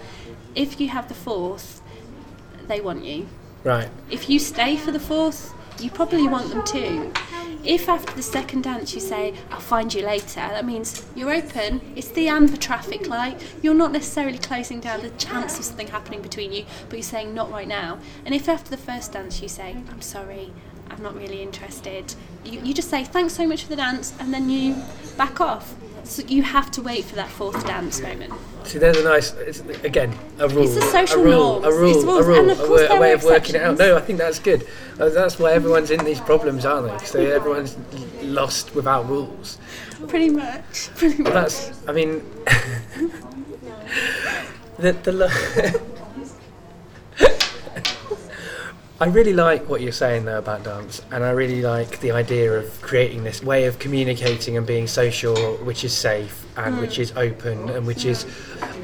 [0.56, 1.80] If you have the fourth,
[2.66, 3.28] they want you.
[3.62, 3.88] Right.
[4.10, 7.12] If you stay for the fourth, you probably want them too.
[7.62, 11.80] If after the second dance you say, I'll find you later, that means you're open,
[11.94, 16.20] it's the amber traffic light, you're not necessarily closing down the chance of something happening
[16.20, 17.98] between you, but you're saying, not right now.
[18.24, 20.52] And if after the first dance you say, I'm sorry,
[20.90, 24.34] I'm not really interested, you, you just say, thanks so much for the dance, and
[24.34, 24.74] then you
[25.16, 25.76] back off.
[26.08, 28.32] So you have to wait for that fourth dance moment.
[28.64, 30.64] See, there's a nice, it's, again, a rule.
[30.64, 31.66] It's the social a rule, norms.
[31.66, 33.54] A rule, rules, a rule, and of a, course a there way are of working
[33.56, 33.76] it out.
[33.78, 34.66] No, I think that's good.
[34.98, 36.94] Uh, That's why everyone's in these problems, aren't they?
[36.94, 37.76] Because everyone's
[38.22, 39.58] lost without rules.
[40.08, 40.88] Pretty much.
[40.96, 41.32] Pretty much.
[41.32, 42.24] that's, I mean,
[44.78, 45.28] the, the lo-
[49.00, 52.52] I really like what you're saying though about dance, and I really like the idea
[52.52, 56.80] of creating this way of communicating and being social, which is safe and Mm.
[56.80, 58.26] which is open and which is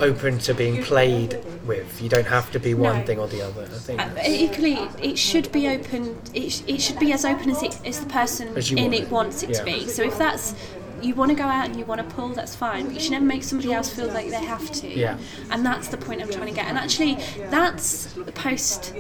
[0.01, 2.01] open to being played with.
[2.01, 3.07] You don't have to be one No.
[3.07, 3.63] thing or the other.
[3.63, 4.01] I think.
[4.01, 6.17] Uh, equally, it should be open.
[6.33, 8.95] It, sh- it should be as open as it as the person As in want
[8.95, 9.11] it it.
[9.11, 9.59] wants it Yeah.
[9.59, 9.89] to be.
[9.89, 10.55] So if that's
[11.03, 12.87] you want to go out and you want to pull, that's fine.
[12.87, 14.89] But you should never make somebody else feel like they have to.
[14.89, 15.19] Yeah.
[15.51, 16.67] And that's the point I'm trying to get.
[16.67, 17.19] And actually,
[17.51, 18.95] that's the post.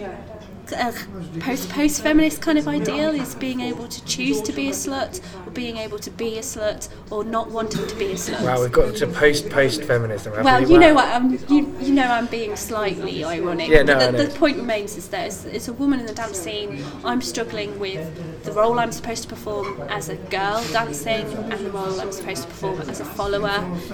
[1.40, 5.20] Post post feminist kind of ideal is being able to choose to be a slut
[5.54, 8.42] being able to be a slut or not wanting to be a slut.
[8.42, 10.32] Wow, we've got to post post feminism.
[10.44, 10.72] Well, we?
[10.72, 11.06] you know what?
[11.06, 13.68] I'm, you, you know I'm being slightly ironic.
[13.68, 16.14] Yeah, no, but the, the point remains is that as, as a woman in the
[16.14, 21.26] dance scene, I'm struggling with the role I'm supposed to perform as a girl dancing
[21.26, 23.48] and the role I'm supposed to perform as a follower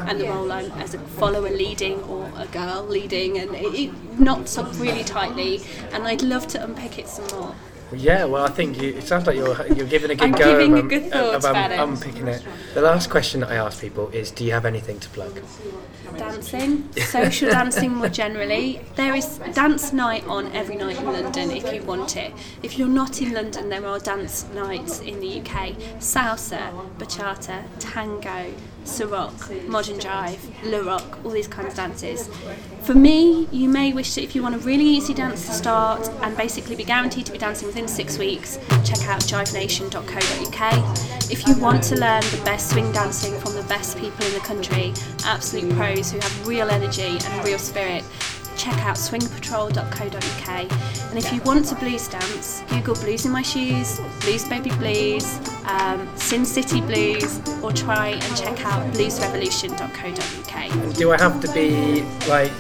[0.08, 4.20] and the role I'm as a follower leading or a girl leading and it, it
[4.20, 7.54] knots up really tightly and I'd love to unpick it some more.
[7.92, 10.58] Yeah, well, I think you, it sounds like you're you're giving a good I'm go
[10.58, 11.80] giving of, a um, good thought of, um, about it.
[11.80, 12.44] unpicking it.
[12.74, 15.40] The last question that I ask people is, do you have anything to plug?
[16.16, 18.80] dancing, social dancing more generally.
[18.96, 22.32] There is dance night on every night in London if you want it.
[22.62, 25.76] If you're not in London, there are dance nights in the UK.
[25.98, 28.52] Salsa, bachata, tango,
[28.84, 32.28] Ceroc, modern jive, LeRoc, all these kinds of dances.
[32.82, 36.08] For me, you may wish that if you want a really easy dance to start
[36.22, 41.30] and basically be guaranteed to be dancing within six weeks, check out jivenation.co.uk.
[41.30, 44.40] If you want to learn the best swing dancing from the best people in the
[44.40, 44.92] country,
[45.24, 48.04] absolute pros who have real energy and real spirit,
[48.56, 51.10] check out swingpatrol.co.uk.
[51.10, 55.38] And if you want to blues dance, Google Blues in My Shoes, Blues Baby Blues,
[55.66, 60.94] um, Sin City Blues, or try and check out bluesrevolution.co.uk.
[60.96, 62.50] Do I have to be like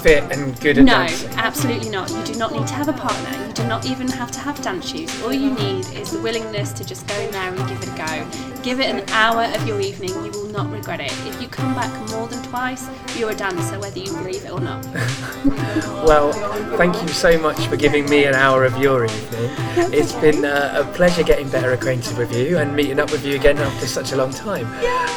[0.00, 1.30] fit and good at No, dancing?
[1.36, 2.10] absolutely not.
[2.10, 3.46] You do not need to have a partner.
[3.46, 5.22] You do not even have to have dance shoes.
[5.22, 7.96] All you need is the willingness to just go in there and give it a
[7.96, 8.26] go.
[8.62, 10.10] Give it an hour of your evening.
[10.24, 11.12] You will not regret it.
[11.26, 14.60] If you come back more than twice, you're a dancer, whether you believe it or
[14.60, 14.86] not.
[16.06, 16.32] Well,
[16.76, 19.50] thank you so much for giving me an hour of your evening.
[19.92, 23.34] It's been uh, a pleasure getting better acquainted with you and meeting up with you
[23.36, 24.68] again after such a long time.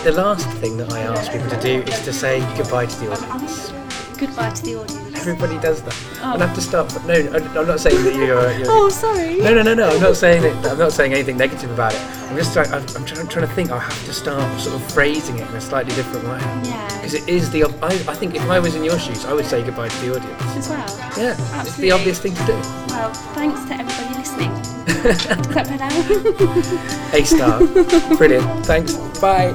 [0.03, 3.11] The last thing that I ask people to do is to say goodbye to the
[3.11, 3.71] audience.
[4.17, 4.97] Goodbye to the audience.
[5.21, 5.95] Everybody does that.
[6.23, 6.31] Oh.
[6.33, 6.91] I'll have to start.
[7.05, 8.51] No, I'm I'm not saying that you're.
[8.57, 9.37] you're Oh, sorry.
[9.37, 9.89] no, no, no, no.
[9.89, 10.55] I'm not saying it.
[10.65, 12.01] I'm not saying anything negative about it.
[12.29, 12.71] I'm just trying.
[12.73, 13.69] I'm, I'm trying, trying to think.
[13.71, 16.39] I have to start sort of phrasing it in a slightly different way.
[16.69, 16.87] Yeah.
[16.95, 17.65] Because it is the.
[17.83, 20.15] I, I think if I was in your shoes, I would say goodbye to the
[20.15, 20.41] audience.
[20.57, 20.77] As well.
[21.17, 21.59] Yeah, Absolutely.
[21.67, 22.53] it's the obvious thing to do.
[22.89, 24.51] Well, thanks to everybody listening.
[24.87, 27.17] Is that better?
[27.17, 27.59] A star.
[28.17, 28.65] Brilliant.
[28.65, 28.95] Thanks.
[29.19, 29.53] Bye.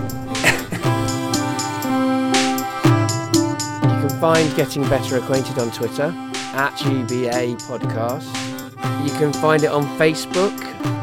[3.82, 6.12] You can find Getting Better Acquainted on Twitter
[6.54, 8.26] at GBA Podcast.
[9.04, 10.52] You can find it on Facebook.